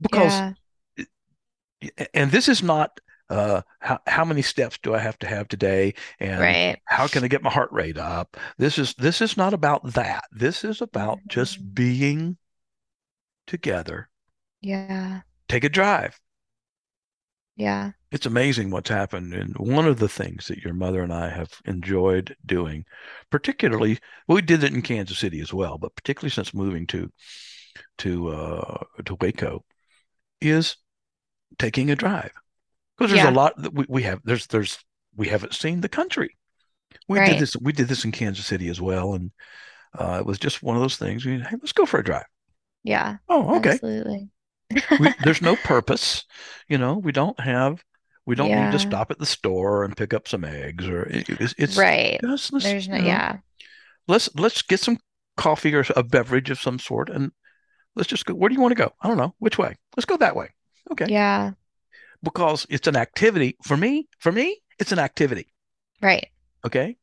Because 0.00 0.54
yeah. 0.96 2.06
and 2.14 2.30
this 2.30 2.48
is 2.48 2.62
not 2.62 3.00
uh, 3.30 3.62
how, 3.80 3.98
how 4.06 4.24
many 4.24 4.42
steps 4.42 4.78
do 4.82 4.94
I 4.94 4.98
have 4.98 5.18
to 5.18 5.26
have 5.26 5.48
today 5.48 5.94
and 6.18 6.40
right. 6.40 6.78
how 6.84 7.08
can 7.08 7.24
I 7.24 7.28
get 7.28 7.42
my 7.42 7.50
heart 7.50 7.70
rate 7.72 7.98
up? 7.98 8.36
This 8.56 8.78
is 8.78 8.94
this 8.94 9.20
is 9.20 9.36
not 9.36 9.54
about 9.54 9.92
that. 9.94 10.24
This 10.32 10.64
is 10.64 10.80
about 10.80 11.18
mm-hmm. 11.18 11.28
just 11.28 11.74
being 11.74 12.36
together. 13.46 14.08
Yeah. 14.60 15.20
Take 15.48 15.64
a 15.64 15.68
drive. 15.68 16.18
Yeah. 17.58 17.90
It's 18.12 18.24
amazing 18.24 18.70
what's 18.70 18.88
happened. 18.88 19.34
And 19.34 19.54
one 19.58 19.86
of 19.86 19.98
the 19.98 20.08
things 20.08 20.46
that 20.46 20.62
your 20.62 20.72
mother 20.72 21.02
and 21.02 21.12
I 21.12 21.28
have 21.28 21.50
enjoyed 21.66 22.34
doing, 22.46 22.84
particularly, 23.30 23.98
well, 24.26 24.36
we 24.36 24.42
did 24.42 24.62
it 24.62 24.72
in 24.72 24.80
Kansas 24.80 25.18
City 25.18 25.40
as 25.40 25.52
well, 25.52 25.76
but 25.76 25.94
particularly 25.96 26.30
since 26.30 26.54
moving 26.54 26.86
to 26.86 27.10
to 27.98 28.28
uh, 28.28 28.84
to 29.04 29.16
Waco, 29.16 29.64
is 30.40 30.76
taking 31.58 31.90
a 31.90 31.96
drive. 31.96 32.30
Because 32.96 33.10
there's 33.10 33.24
yeah. 33.24 33.30
a 33.30 33.32
lot 33.32 33.60
that 33.60 33.74
we, 33.74 33.84
we 33.88 34.02
have. 34.04 34.20
There's 34.24 34.46
there's 34.46 34.78
we 35.16 35.26
haven't 35.28 35.54
seen 35.54 35.80
the 35.80 35.88
country. 35.88 36.36
We 37.08 37.18
right. 37.18 37.32
did 37.32 37.40
this. 37.40 37.56
We 37.60 37.72
did 37.72 37.88
this 37.88 38.04
in 38.04 38.12
Kansas 38.12 38.46
City 38.46 38.68
as 38.68 38.80
well, 38.80 39.14
and 39.14 39.32
uh, 39.98 40.18
it 40.20 40.26
was 40.26 40.38
just 40.38 40.62
one 40.62 40.76
of 40.76 40.82
those 40.82 40.96
things. 40.96 41.26
We, 41.26 41.40
hey, 41.40 41.56
let's 41.60 41.72
go 41.72 41.86
for 41.86 41.98
a 41.98 42.04
drive. 42.04 42.26
Yeah. 42.84 43.16
Oh, 43.28 43.56
okay. 43.56 43.70
Absolutely 43.70 44.30
we, 44.70 45.14
there's 45.24 45.42
no 45.42 45.56
purpose. 45.56 46.24
You 46.68 46.78
know, 46.78 46.94
we 46.94 47.12
don't 47.12 47.38
have, 47.40 47.82
we 48.26 48.34
don't 48.34 48.50
yeah. 48.50 48.66
need 48.66 48.72
to 48.72 48.78
stop 48.78 49.10
at 49.10 49.18
the 49.18 49.26
store 49.26 49.84
and 49.84 49.96
pick 49.96 50.12
up 50.12 50.28
some 50.28 50.44
eggs 50.44 50.86
or 50.86 51.02
it, 51.04 51.28
it's, 51.28 51.54
it's 51.58 51.76
right. 51.76 52.18
Just, 52.20 52.52
there's 52.60 52.88
no, 52.88 52.98
know, 52.98 53.04
yeah. 53.04 53.38
Let's 54.06 54.28
let's 54.36 54.62
get 54.62 54.80
some 54.80 54.98
coffee 55.36 55.74
or 55.74 55.84
a 55.96 56.02
beverage 56.02 56.50
of 56.50 56.60
some 56.60 56.78
sort 56.78 57.10
and 57.10 57.32
let's 57.94 58.08
just 58.08 58.26
go. 58.26 58.34
Where 58.34 58.48
do 58.48 58.54
you 58.54 58.60
want 58.60 58.72
to 58.72 58.82
go? 58.82 58.92
I 59.00 59.08
don't 59.08 59.18
know. 59.18 59.34
Which 59.38 59.58
way? 59.58 59.76
Let's 59.96 60.06
go 60.06 60.16
that 60.16 60.36
way. 60.36 60.50
Okay. 60.90 61.06
Yeah. 61.08 61.52
Because 62.22 62.66
it's 62.70 62.88
an 62.88 62.96
activity 62.96 63.56
for 63.62 63.76
me. 63.76 64.08
For 64.18 64.32
me, 64.32 64.60
it's 64.78 64.92
an 64.92 64.98
activity. 64.98 65.52
Right. 66.00 66.28
Okay. 66.64 66.96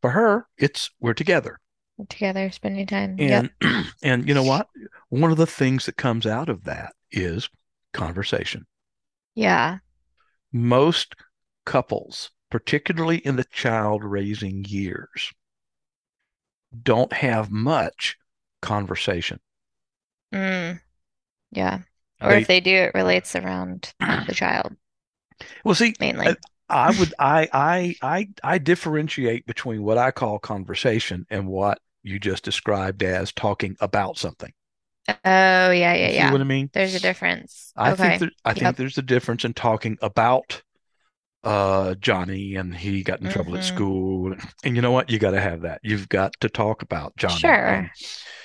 For 0.00 0.10
her, 0.10 0.46
it's 0.58 0.90
we're 1.00 1.14
together 1.14 1.60
together 2.08 2.50
spending 2.50 2.86
time. 2.86 3.16
And 3.18 3.50
yep. 3.60 3.84
and 4.02 4.28
you 4.28 4.34
know 4.34 4.42
what? 4.42 4.68
One 5.08 5.30
of 5.30 5.36
the 5.36 5.46
things 5.46 5.86
that 5.86 5.96
comes 5.96 6.26
out 6.26 6.48
of 6.48 6.64
that 6.64 6.94
is 7.10 7.48
conversation. 7.92 8.66
Yeah. 9.34 9.78
Most 10.52 11.14
couples 11.64 12.30
particularly 12.50 13.18
in 13.18 13.36
the 13.36 13.44
child 13.44 14.04
raising 14.04 14.64
years 14.64 15.32
don't 16.82 17.12
have 17.12 17.50
much 17.50 18.16
conversation. 18.62 19.40
Mm. 20.32 20.80
yeah. 21.50 21.80
Or 22.20 22.30
they, 22.30 22.40
if 22.40 22.46
they 22.46 22.60
do 22.60 22.74
it 22.74 22.92
relates 22.94 23.36
around 23.36 23.92
the 24.00 24.32
child. 24.34 24.74
Well 25.64 25.74
see 25.74 25.94
mainly. 26.00 26.36
I 26.68 26.98
would 26.98 27.14
I 27.18 27.48
I 27.52 27.94
I 28.02 28.28
I 28.42 28.58
differentiate 28.58 29.46
between 29.46 29.82
what 29.82 29.98
I 29.98 30.10
call 30.10 30.38
conversation 30.38 31.26
and 31.30 31.46
what 31.46 31.78
you 32.06 32.18
just 32.18 32.44
described 32.44 33.02
as 33.02 33.32
talking 33.32 33.76
about 33.80 34.16
something. 34.18 34.52
Oh 35.08 35.14
yeah, 35.24 35.70
yeah, 35.70 36.10
yeah. 36.10 36.32
what 36.32 36.40
I 36.40 36.44
mean? 36.44 36.70
There's 36.72 36.94
a 36.94 37.00
difference. 37.00 37.72
I 37.76 37.92
okay. 37.92 38.02
think 38.02 38.20
there, 38.20 38.30
I 38.44 38.50
yep. 38.50 38.58
think 38.58 38.76
there's 38.76 38.98
a 38.98 39.02
difference 39.02 39.44
in 39.44 39.54
talking 39.54 39.98
about 40.02 40.62
uh, 41.44 41.94
Johnny 41.94 42.56
and 42.56 42.74
he 42.74 43.04
got 43.04 43.20
in 43.20 43.26
mm-hmm. 43.26 43.32
trouble 43.32 43.54
at 43.56 43.62
mm-hmm. 43.62 43.76
school. 43.76 44.34
And 44.64 44.74
you 44.74 44.82
know 44.82 44.90
what? 44.90 45.10
You 45.10 45.20
got 45.20 45.30
to 45.30 45.40
have 45.40 45.62
that. 45.62 45.80
You've 45.84 46.08
got 46.08 46.32
to 46.40 46.48
talk 46.48 46.82
about 46.82 47.16
Johnny. 47.16 47.38
Sure. 47.38 47.66
And, 47.66 47.90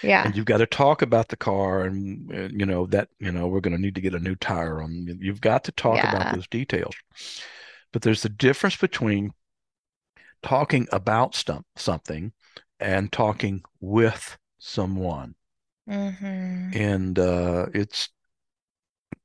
yeah. 0.03 0.23
And 0.23 0.35
you've 0.35 0.45
got 0.45 0.57
to 0.57 0.67
talk 0.67 1.01
about 1.01 1.29
the 1.29 1.37
car 1.37 1.81
and, 1.81 2.29
and 2.31 2.59
you 2.59 2.65
know 2.65 2.85
that 2.87 3.09
you 3.19 3.31
know 3.31 3.47
we're 3.47 3.61
going 3.61 3.75
to 3.75 3.81
need 3.81 3.95
to 3.95 4.01
get 4.01 4.13
a 4.13 4.19
new 4.19 4.35
tire 4.35 4.81
on. 4.81 5.17
You've 5.19 5.41
got 5.41 5.63
to 5.63 5.71
talk 5.71 5.95
yeah. 5.95 6.15
about 6.15 6.35
those 6.35 6.47
details. 6.47 6.95
But 7.91 8.03
there's 8.03 8.23
a 8.23 8.29
difference 8.29 8.75
between 8.75 9.33
talking 10.43 10.87
about 10.91 11.33
stum- 11.33 11.63
something 11.75 12.33
and 12.81 13.11
talking 13.11 13.63
with 13.79 14.37
someone. 14.59 15.35
Mm-hmm. 15.89 16.71
And 16.73 17.19
uh, 17.19 17.67
it's 17.73 18.09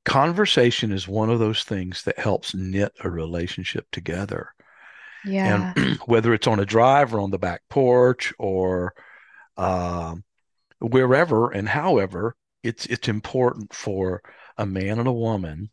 conversation 0.05 0.91
is 0.91 1.07
one 1.07 1.29
of 1.29 1.39
those 1.39 1.63
things 1.63 2.03
that 2.03 2.17
helps 2.17 2.55
knit 2.55 2.93
a 3.03 3.09
relationship 3.09 3.85
together. 3.91 4.53
Yeah. 5.25 5.73
And 5.75 5.97
whether 6.05 6.33
it's 6.33 6.47
on 6.47 6.59
a 6.59 6.65
drive 6.65 7.13
or 7.13 7.19
on 7.19 7.31
the 7.31 7.39
back 7.39 7.61
porch 7.69 8.33
or 8.39 8.93
uh, 9.57 10.15
wherever 10.79 11.51
and 11.51 11.67
however, 11.67 12.35
it's 12.63 12.85
it's 12.87 13.07
important 13.07 13.73
for 13.73 14.21
a 14.57 14.65
man 14.65 14.99
and 14.99 15.07
a 15.07 15.13
woman 15.13 15.69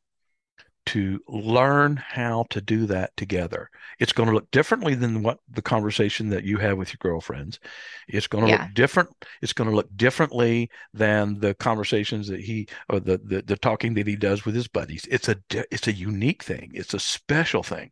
to 0.86 1.20
learn 1.28 1.96
how 1.96 2.44
to 2.50 2.60
do 2.60 2.86
that 2.86 3.16
together. 3.16 3.70
It's 3.98 4.12
going 4.12 4.28
to 4.28 4.34
look 4.34 4.50
differently 4.50 4.94
than 4.94 5.22
what 5.22 5.38
the 5.50 5.62
conversation 5.62 6.28
that 6.30 6.44
you 6.44 6.58
have 6.58 6.76
with 6.76 6.90
your 6.90 6.98
girlfriends. 7.00 7.58
It's 8.08 8.26
going 8.26 8.44
to 8.44 8.50
yeah. 8.50 8.62
look 8.64 8.74
different. 8.74 9.10
It's 9.40 9.52
going 9.52 9.70
to 9.70 9.76
look 9.76 9.94
differently 9.96 10.70
than 10.92 11.40
the 11.40 11.54
conversations 11.54 12.28
that 12.28 12.40
he 12.40 12.68
or 12.88 13.00
the, 13.00 13.18
the 13.18 13.42
the 13.42 13.56
talking 13.56 13.94
that 13.94 14.06
he 14.06 14.16
does 14.16 14.44
with 14.44 14.54
his 14.54 14.68
buddies. 14.68 15.06
It's 15.10 15.28
a 15.28 15.36
it's 15.50 15.88
a 15.88 15.92
unique 15.92 16.42
thing. 16.42 16.70
It's 16.74 16.94
a 16.94 17.00
special 17.00 17.62
thing. 17.62 17.90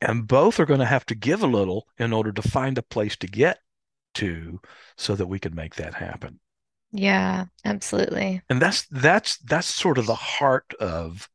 And 0.00 0.26
both 0.26 0.58
are 0.58 0.66
going 0.66 0.80
to 0.80 0.86
have 0.86 1.06
to 1.06 1.14
give 1.14 1.42
a 1.42 1.46
little 1.46 1.86
in 1.98 2.12
order 2.12 2.32
to 2.32 2.42
find 2.42 2.76
a 2.76 2.82
place 2.82 3.16
to 3.18 3.26
get 3.26 3.58
to 4.14 4.60
so 4.96 5.14
that 5.14 5.26
we 5.26 5.38
can 5.38 5.54
make 5.54 5.76
that 5.76 5.94
happen. 5.94 6.40
Yeah, 6.92 7.46
absolutely. 7.64 8.42
And 8.50 8.60
that's 8.60 8.86
that's 8.90 9.38
that's 9.38 9.66
sort 9.66 9.98
of 9.98 10.06
the 10.06 10.14
heart 10.14 10.74
of 10.78 11.28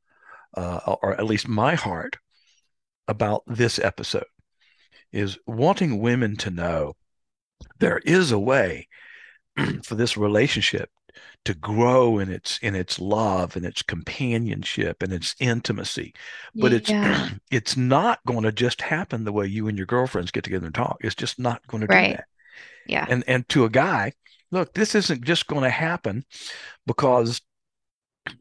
uh, 0.57 0.95
or 1.01 1.13
at 1.13 1.25
least 1.25 1.47
my 1.47 1.75
heart 1.75 2.17
about 3.07 3.43
this 3.47 3.79
episode 3.79 4.25
is 5.13 5.37
wanting 5.45 6.01
women 6.01 6.35
to 6.35 6.49
know 6.49 6.93
there 7.79 7.99
is 7.99 8.31
a 8.31 8.39
way 8.39 8.87
for 9.83 9.95
this 9.95 10.17
relationship 10.17 10.89
to 11.45 11.53
grow 11.53 12.19
in 12.19 12.29
its 12.29 12.59
in 12.61 12.75
its 12.75 12.99
love 12.99 13.55
and 13.55 13.65
its 13.65 13.81
companionship 13.81 15.01
and 15.01 15.13
its 15.13 15.35
intimacy 15.39 16.13
but 16.55 16.71
yeah. 16.89 17.27
it's 17.27 17.33
it's 17.51 17.77
not 17.77 18.19
going 18.25 18.43
to 18.43 18.51
just 18.51 18.81
happen 18.81 19.23
the 19.23 19.31
way 19.31 19.45
you 19.45 19.67
and 19.67 19.77
your 19.77 19.87
girlfriends 19.87 20.31
get 20.31 20.43
together 20.43 20.65
and 20.65 20.75
talk 20.75 20.97
it's 21.01 21.15
just 21.15 21.39
not 21.39 21.65
going 21.67 21.81
to 21.81 21.87
right. 21.87 22.09
do 22.09 22.13
that 22.13 22.25
yeah 22.87 23.05
and 23.09 23.23
and 23.27 23.47
to 23.47 23.63
a 23.63 23.69
guy 23.69 24.11
look 24.51 24.73
this 24.73 24.93
isn't 24.93 25.23
just 25.23 25.47
going 25.47 25.63
to 25.63 25.69
happen 25.69 26.23
because 26.85 27.41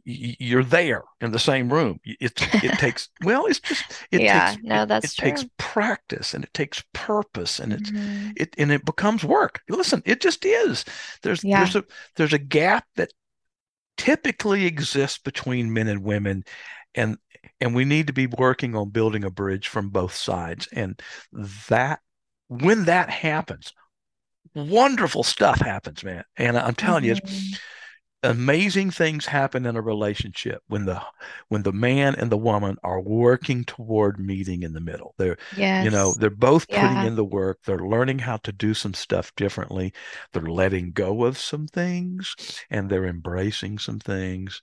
you're 0.05 0.65
there 0.65 1.05
in 1.21 1.33
the 1.33 1.39
same 1.39 1.73
room. 1.73 2.01
It 2.05 2.33
it 2.63 2.73
takes 2.79 3.09
well, 3.23 3.47
it's 3.47 3.61
just 3.61 3.85
it 4.11 4.21
yeah, 4.23 4.53
takes 4.53 4.63
no, 4.63 4.87
that's 4.87 5.07
it, 5.07 5.19
it 5.19 5.23
takes 5.23 5.45
practice 5.59 6.35
and 6.35 6.45
it 6.45 6.53
takes 6.55 6.83
purpose 6.93 7.59
and 7.59 7.73
it's 7.73 7.91
mm-hmm. 7.91 8.31
it 8.37 8.55
and 8.59 8.71
it 8.73 8.85
becomes 8.85 9.25
work. 9.25 9.61
Listen, 9.69 10.03
it 10.05 10.21
just 10.21 10.45
is. 10.45 10.85
There's 11.23 11.43
yeah. 11.43 11.61
there's 11.61 11.77
a 11.77 11.85
there's 12.17 12.33
a 12.33 12.39
gap 12.39 12.85
that 12.97 13.13
typically 13.97 14.67
exists 14.67 15.19
between 15.19 15.73
men 15.73 15.89
and 15.89 16.03
women 16.03 16.45
and 16.95 17.17
and 17.61 17.75
we 17.75 17.85
need 17.85 18.07
to 18.09 18.13
be 18.13 18.27
working 18.27 18.75
on 18.75 18.91
building 18.91 19.25
a 19.25 19.31
bridge 19.31 19.69
from 19.69 19.91
both 19.91 20.15
sides 20.15 20.69
and 20.73 21.01
that 21.69 22.01
when 22.49 22.85
that 22.85 23.09
happens 23.09 23.73
wonderful 24.55 25.23
stuff 25.23 25.61
happens 25.61 26.05
man 26.05 26.25
and 26.37 26.59
i'm 26.59 26.75
telling 26.75 27.05
mm-hmm. 27.05 27.27
you 27.27 27.57
amazing 28.31 28.91
things 28.91 29.27
happen 29.27 29.67
in 29.67 29.77
a 29.77 29.81
relationship 29.81 30.63
when 30.69 30.85
the 30.85 31.01
when 31.49 31.63
the 31.63 31.73
man 31.73 32.15
and 32.15 32.31
the 32.31 32.37
woman 32.37 32.77
are 32.83 33.01
working 33.01 33.65
toward 33.65 34.19
meeting 34.19 34.63
in 34.63 34.73
the 34.73 34.81
middle 34.81 35.15
they're 35.19 35.39
yes. 35.57 35.85
you 35.85 35.91
know 35.91 36.15
they're 36.19 36.31
both 36.31 36.69
putting 36.69 36.83
yeah. 36.83 37.05
in 37.05 37.17
the 37.17 37.25
work 37.25 37.59
they're 37.65 37.79
learning 37.79 38.19
how 38.19 38.37
to 38.39 38.53
do 38.53 38.75
some 38.75 38.95
stuff 38.95 39.35
differently 39.37 39.93
they're 40.33 40.43
letting 40.43 40.93
go 40.93 41.25
of 41.25 41.39
some 41.39 41.67
things 41.67 42.35
and 42.71 42.91
they're 42.91 43.07
embracing 43.07 43.79
some 43.79 43.99
things 43.99 44.63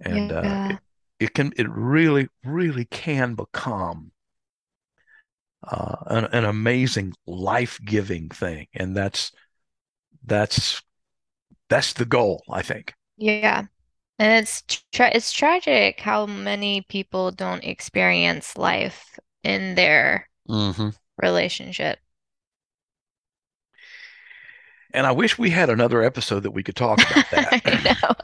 and 0.00 0.30
yeah. 0.30 0.38
uh, 0.38 0.72
it, 0.72 0.78
it, 1.20 1.34
can 1.34 1.52
it 1.56 1.68
really 1.70 2.28
really 2.44 2.84
can 2.86 3.34
become 3.34 4.10
uh, 5.66 5.96
an, 6.06 6.24
an 6.26 6.44
amazing 6.44 7.12
life-giving 7.26 8.28
thing 8.28 8.66
and 8.74 8.96
that's 8.96 9.32
that's 10.26 10.82
that's 11.68 11.92
the 11.92 12.04
goal, 12.04 12.42
I 12.50 12.62
think. 12.62 12.94
Yeah. 13.16 13.64
And 14.18 14.42
it's 14.42 14.62
tra 14.92 15.10
it's 15.12 15.32
tragic 15.32 16.00
how 16.00 16.26
many 16.26 16.82
people 16.82 17.32
don't 17.32 17.64
experience 17.64 18.56
life 18.56 19.18
in 19.42 19.74
their 19.74 20.28
mm-hmm. 20.48 20.90
relationship. 21.20 21.98
And 24.92 25.06
I 25.06 25.12
wish 25.12 25.36
we 25.36 25.50
had 25.50 25.70
another 25.70 26.02
episode 26.02 26.44
that 26.44 26.52
we 26.52 26.62
could 26.62 26.76
talk 26.76 26.98
about 26.98 27.30
that. 27.32 27.62
I 27.64 27.94
know. 28.00 28.14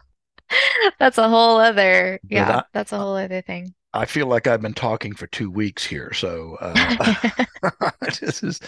That's 1.00 1.18
a 1.18 1.29
whole 1.29 1.59
other, 1.59 2.20
yeah, 2.29 2.59
I, 2.59 2.62
that's 2.72 2.92
a 2.92 2.98
whole 2.98 3.16
other 3.16 3.42
thing. 3.42 3.74
I 3.92 4.05
feel 4.05 4.26
like 4.26 4.46
I've 4.46 4.62
been 4.62 4.74
talking 4.74 5.14
for 5.14 5.26
two 5.26 5.50
weeks 5.50 5.85
here, 5.85 6.12
so 6.12 6.57
uh, 6.61 7.14
this 8.20 8.42
is 8.42 8.61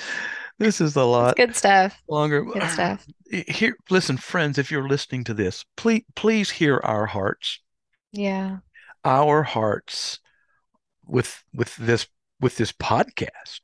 this 0.63 0.81
is 0.81 0.97
a 0.97 1.05
lot. 1.05 1.31
It's 1.31 1.47
good 1.47 1.57
stuff. 1.57 2.03
Longer. 2.09 2.45
Good 2.45 2.69
stuff. 2.69 3.07
Here, 3.49 3.77
listen, 3.91 4.17
friends, 4.17 4.59
if 4.59 4.71
you're 4.71 4.89
listening 4.89 5.25
to 5.25 5.35
this, 5.35 5.65
please, 5.77 6.05
please 6.15 6.51
hear 6.51 6.81
our 6.83 7.07
hearts. 7.07 7.61
Yeah. 8.13 8.59
Our 9.05 9.43
hearts 9.43 10.21
with 11.07 11.43
with 11.53 11.75
this 11.77 12.07
with 12.41 12.57
this 12.57 12.73
podcast 12.73 13.61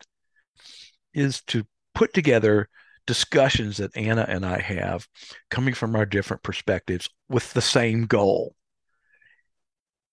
is 1.15 1.43
to 1.43 1.65
put 1.95 2.13
together 2.13 2.69
discussions 3.07 3.79
that 3.79 3.97
Anna 3.97 4.27
and 4.29 4.45
I 4.45 4.61
have 4.61 5.07
coming 5.51 5.75
from 5.75 5.97
our 5.97 6.05
different 6.05 6.43
perspectives 6.43 7.09
with 7.29 7.53
the 7.53 7.63
same 7.63 8.07
goal 8.07 8.55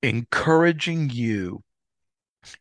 encouraging 0.01 1.09
you 1.09 1.63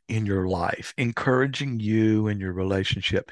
in 0.08 0.26
your 0.26 0.48
life, 0.48 0.94
encouraging 0.96 1.80
you 1.80 2.28
in 2.28 2.38
your 2.40 2.52
relationship, 2.52 3.30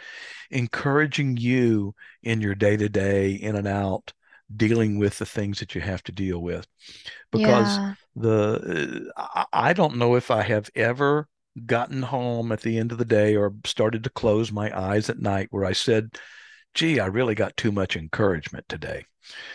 encouraging 0.50 1.36
you 1.36 1.94
in 2.22 2.40
your 2.40 2.54
day 2.54 2.76
to 2.76 2.88
day, 2.88 3.32
in 3.32 3.56
and 3.56 3.68
out, 3.68 4.12
dealing 4.54 4.98
with 4.98 5.18
the 5.18 5.26
things 5.26 5.60
that 5.60 5.74
you 5.74 5.80
have 5.80 6.02
to 6.04 6.12
deal 6.12 6.40
with. 6.40 6.66
Because 7.30 7.76
yeah. 7.76 7.94
the 8.16 9.10
uh, 9.16 9.44
I 9.52 9.72
don't 9.72 9.96
know 9.96 10.16
if 10.16 10.30
I 10.30 10.42
have 10.42 10.70
ever 10.74 11.28
gotten 11.66 12.02
home 12.02 12.52
at 12.52 12.62
the 12.62 12.78
end 12.78 12.92
of 12.92 12.98
the 12.98 13.04
day 13.04 13.36
or 13.36 13.54
started 13.64 14.04
to 14.04 14.10
close 14.10 14.50
my 14.50 14.76
eyes 14.78 15.10
at 15.10 15.18
night 15.18 15.48
where 15.50 15.64
I 15.64 15.72
said, 15.72 16.18
gee, 16.74 16.98
I 16.98 17.06
really 17.06 17.34
got 17.34 17.56
too 17.56 17.72
much 17.72 17.96
encouragement 17.96 18.68
today. 18.68 19.04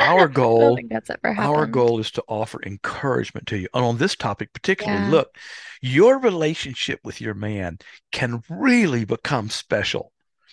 our 0.00 0.28
goal 0.42 0.78
our 1.24 1.66
goal 1.66 2.00
is 2.00 2.10
to 2.10 2.24
offer 2.28 2.60
encouragement 2.64 3.46
to 3.48 3.58
you. 3.58 3.68
And 3.74 3.84
on 3.84 3.98
this 3.98 4.16
topic 4.16 4.52
particularly 4.52 5.04
yeah. 5.04 5.10
look 5.10 5.36
your 5.80 6.18
relationship 6.18 7.00
with 7.04 7.20
your 7.20 7.34
man 7.34 7.78
can 8.12 8.42
really 8.48 9.04
become 9.04 9.48
special. 9.48 10.12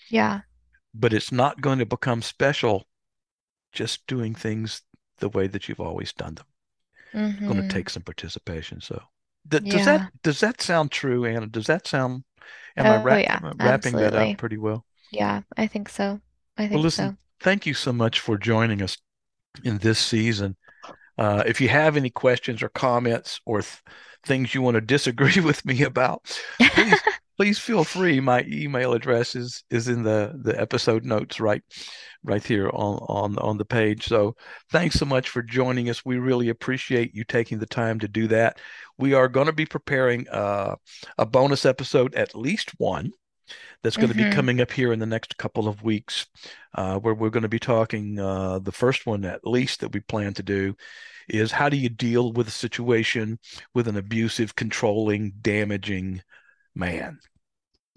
Yeah. 0.10 0.42
But 0.94 1.14
it's 1.14 1.32
not 1.32 1.62
going 1.62 1.80
to 1.80 1.86
become 1.86 2.22
special 2.22 2.88
just 3.74 4.08
doing 4.08 4.34
things 4.34 4.82
the 5.20 5.30
way 5.30 5.48
that 5.48 5.68
you've 5.68 5.80
always 5.80 6.14
done 6.14 6.36
them. 6.36 6.46
Mm-hmm. 7.14 7.44
it's 7.44 7.54
going 7.54 7.68
to 7.68 7.74
take 7.74 7.90
some 7.90 8.04
participation. 8.04 8.82
So 8.82 9.02
th- 9.50 9.64
yeah. 9.64 9.72
does 9.72 9.86
that 9.86 10.12
does 10.24 10.40
that 10.42 10.62
sound 10.62 10.92
true 10.92 11.26
anna? 11.26 11.48
Does 11.48 11.68
that 11.68 11.88
sound 11.88 12.24
am 12.76 12.86
oh, 12.86 12.92
i 12.92 13.04
wrap, 13.04 13.22
yeah, 13.22 13.40
wrapping 13.42 13.96
absolutely. 13.96 14.10
that 14.10 14.32
up 14.32 14.38
pretty 14.38 14.58
well? 14.58 14.86
Yeah 15.12 15.42
i 15.56 15.68
think 15.68 15.90
so. 15.90 16.20
I 16.58 16.64
think 16.64 16.74
well, 16.74 16.84
listen, 16.84 17.12
so. 17.12 17.18
thank 17.40 17.66
you 17.66 17.74
so 17.74 17.94
much 17.94 18.20
for 18.20 18.38
joining 18.38 18.82
us 18.82 18.98
in 19.64 19.78
this 19.80 20.00
season. 20.00 20.56
Uh, 21.18 21.44
if 21.46 21.60
you 21.60 21.70
have 21.70 21.98
any 21.98 22.10
questions 22.10 22.62
or 22.62 22.70
comments 22.70 23.42
or 23.46 23.62
th- 23.62 23.82
things 24.26 24.54
you 24.54 24.62
want 24.62 24.76
to 24.76 24.82
disagree 24.96 25.42
with 25.42 25.66
me 25.66 25.84
about, 25.84 26.40
please, 26.60 27.00
please 27.38 27.60
feel 27.60 27.84
free. 27.84 28.20
My 28.20 28.46
email 28.48 28.94
address 28.94 29.36
is 29.36 29.64
is 29.70 29.88
in 29.88 30.04
the 30.04 30.40
the 30.44 30.60
episode 30.60 31.06
notes 31.06 31.40
right 31.40 31.64
right 32.24 32.44
here 32.44 32.70
on 32.70 32.98
on 33.08 33.38
on 33.40 33.58
the 33.58 33.66
page. 33.66 34.06
So 34.06 34.36
thanks 34.72 34.96
so 34.96 35.06
much 35.06 35.30
for 35.30 35.42
joining 35.42 35.90
us. 35.90 36.06
We 36.06 36.18
really 36.18 36.50
appreciate 36.50 37.16
you 37.16 37.24
taking 37.24 37.58
the 37.60 37.66
time 37.66 38.00
to 38.00 38.08
do 38.08 38.28
that. 38.28 38.60
We 38.98 39.14
are 39.14 39.28
going 39.28 39.48
to 39.48 39.54
be 39.54 39.66
preparing 39.66 40.28
uh, 40.30 40.76
a 41.18 41.26
bonus 41.26 41.66
episode, 41.66 42.14
at 42.16 42.36
least 42.36 42.72
one 42.78 43.12
that's 43.84 43.98
going 43.98 44.10
mm-hmm. 44.10 44.20
to 44.20 44.30
be 44.30 44.36
coming 44.36 44.62
up 44.62 44.72
here 44.72 44.94
in 44.94 45.00
the 45.00 45.06
next 45.06 45.38
couple 45.38 45.68
of 45.68 45.84
weeks, 45.84 46.28
uh, 46.76 46.98
where 47.00 47.14
we're 47.14 47.30
going 47.30 47.44
to 47.44 47.50
be 47.50 47.60
talking. 47.60 48.20
Uh, 48.20 48.60
the 48.60 48.72
first 48.72 49.06
one, 49.06 49.26
at 49.26 49.46
least, 49.46 49.82
that 49.82 49.94
we 49.94 50.00
plan 50.00 50.34
to 50.36 50.44
do 50.44 50.76
is 51.30 51.52
how 51.52 51.70
do 51.70 51.78
you 51.78 51.90
deal 51.90 52.32
with 52.32 52.48
a 52.48 52.52
situation 52.52 53.40
with 53.74 53.88
an 53.88 53.98
abusive, 53.98 54.56
controlling, 54.56 55.34
damaging 55.42 56.22
man? 56.74 57.20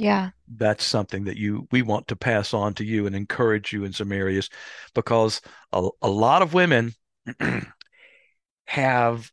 Yeah. 0.01 0.31
That's 0.49 0.83
something 0.85 1.25
that 1.25 1.37
you 1.37 1.69
we 1.71 1.83
want 1.83 2.09
to 2.09 2.17
pass 2.17 2.55
on 2.55 2.73
to 2.75 2.85
you 2.85 3.07
and 3.07 3.15
encourage 3.15 3.71
you 3.73 3.85
in 3.85 3.93
some 3.93 4.13
areas 4.13 4.49
because 4.95 5.43
a, 5.73 5.87
a 6.01 6.09
lot 6.09 6.41
of 6.41 6.55
women 6.55 6.95
have 8.65 9.31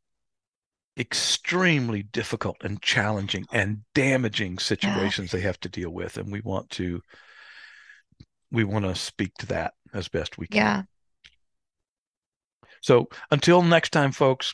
extremely 0.98 2.04
difficult 2.04 2.58
and 2.62 2.82
challenging 2.82 3.46
and 3.52 3.82
damaging 3.94 4.58
situations 4.58 5.32
yeah. 5.32 5.40
they 5.40 5.44
have 5.44 5.60
to 5.60 5.70
deal 5.70 5.90
with 5.90 6.18
and 6.18 6.32
we 6.32 6.42
want 6.42 6.70
to 6.70 7.02
we 8.52 8.64
want 8.64 8.86
to 8.86 8.96
speak 8.96 9.34
to 9.36 9.46
that 9.46 9.74
as 9.94 10.08
best 10.08 10.38
we 10.38 10.48
can. 10.48 10.58
Yeah. 10.58 10.84
So 12.82 13.10
until 13.32 13.62
next 13.62 13.92
time 13.92 14.12
folks 14.12 14.54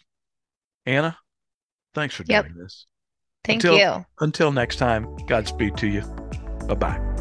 anna 0.85 1.17
thanks 1.93 2.15
for 2.15 2.23
yep. 2.27 2.45
doing 2.45 2.57
this. 2.57 2.87
Thank 3.43 3.63
until, 3.63 3.77
you. 3.77 4.05
until 4.19 4.51
next 4.51 4.77
time 4.77 5.15
godspeed 5.27 5.77
to 5.77 5.87
you. 5.87 6.01
Bye-bye 6.67 7.12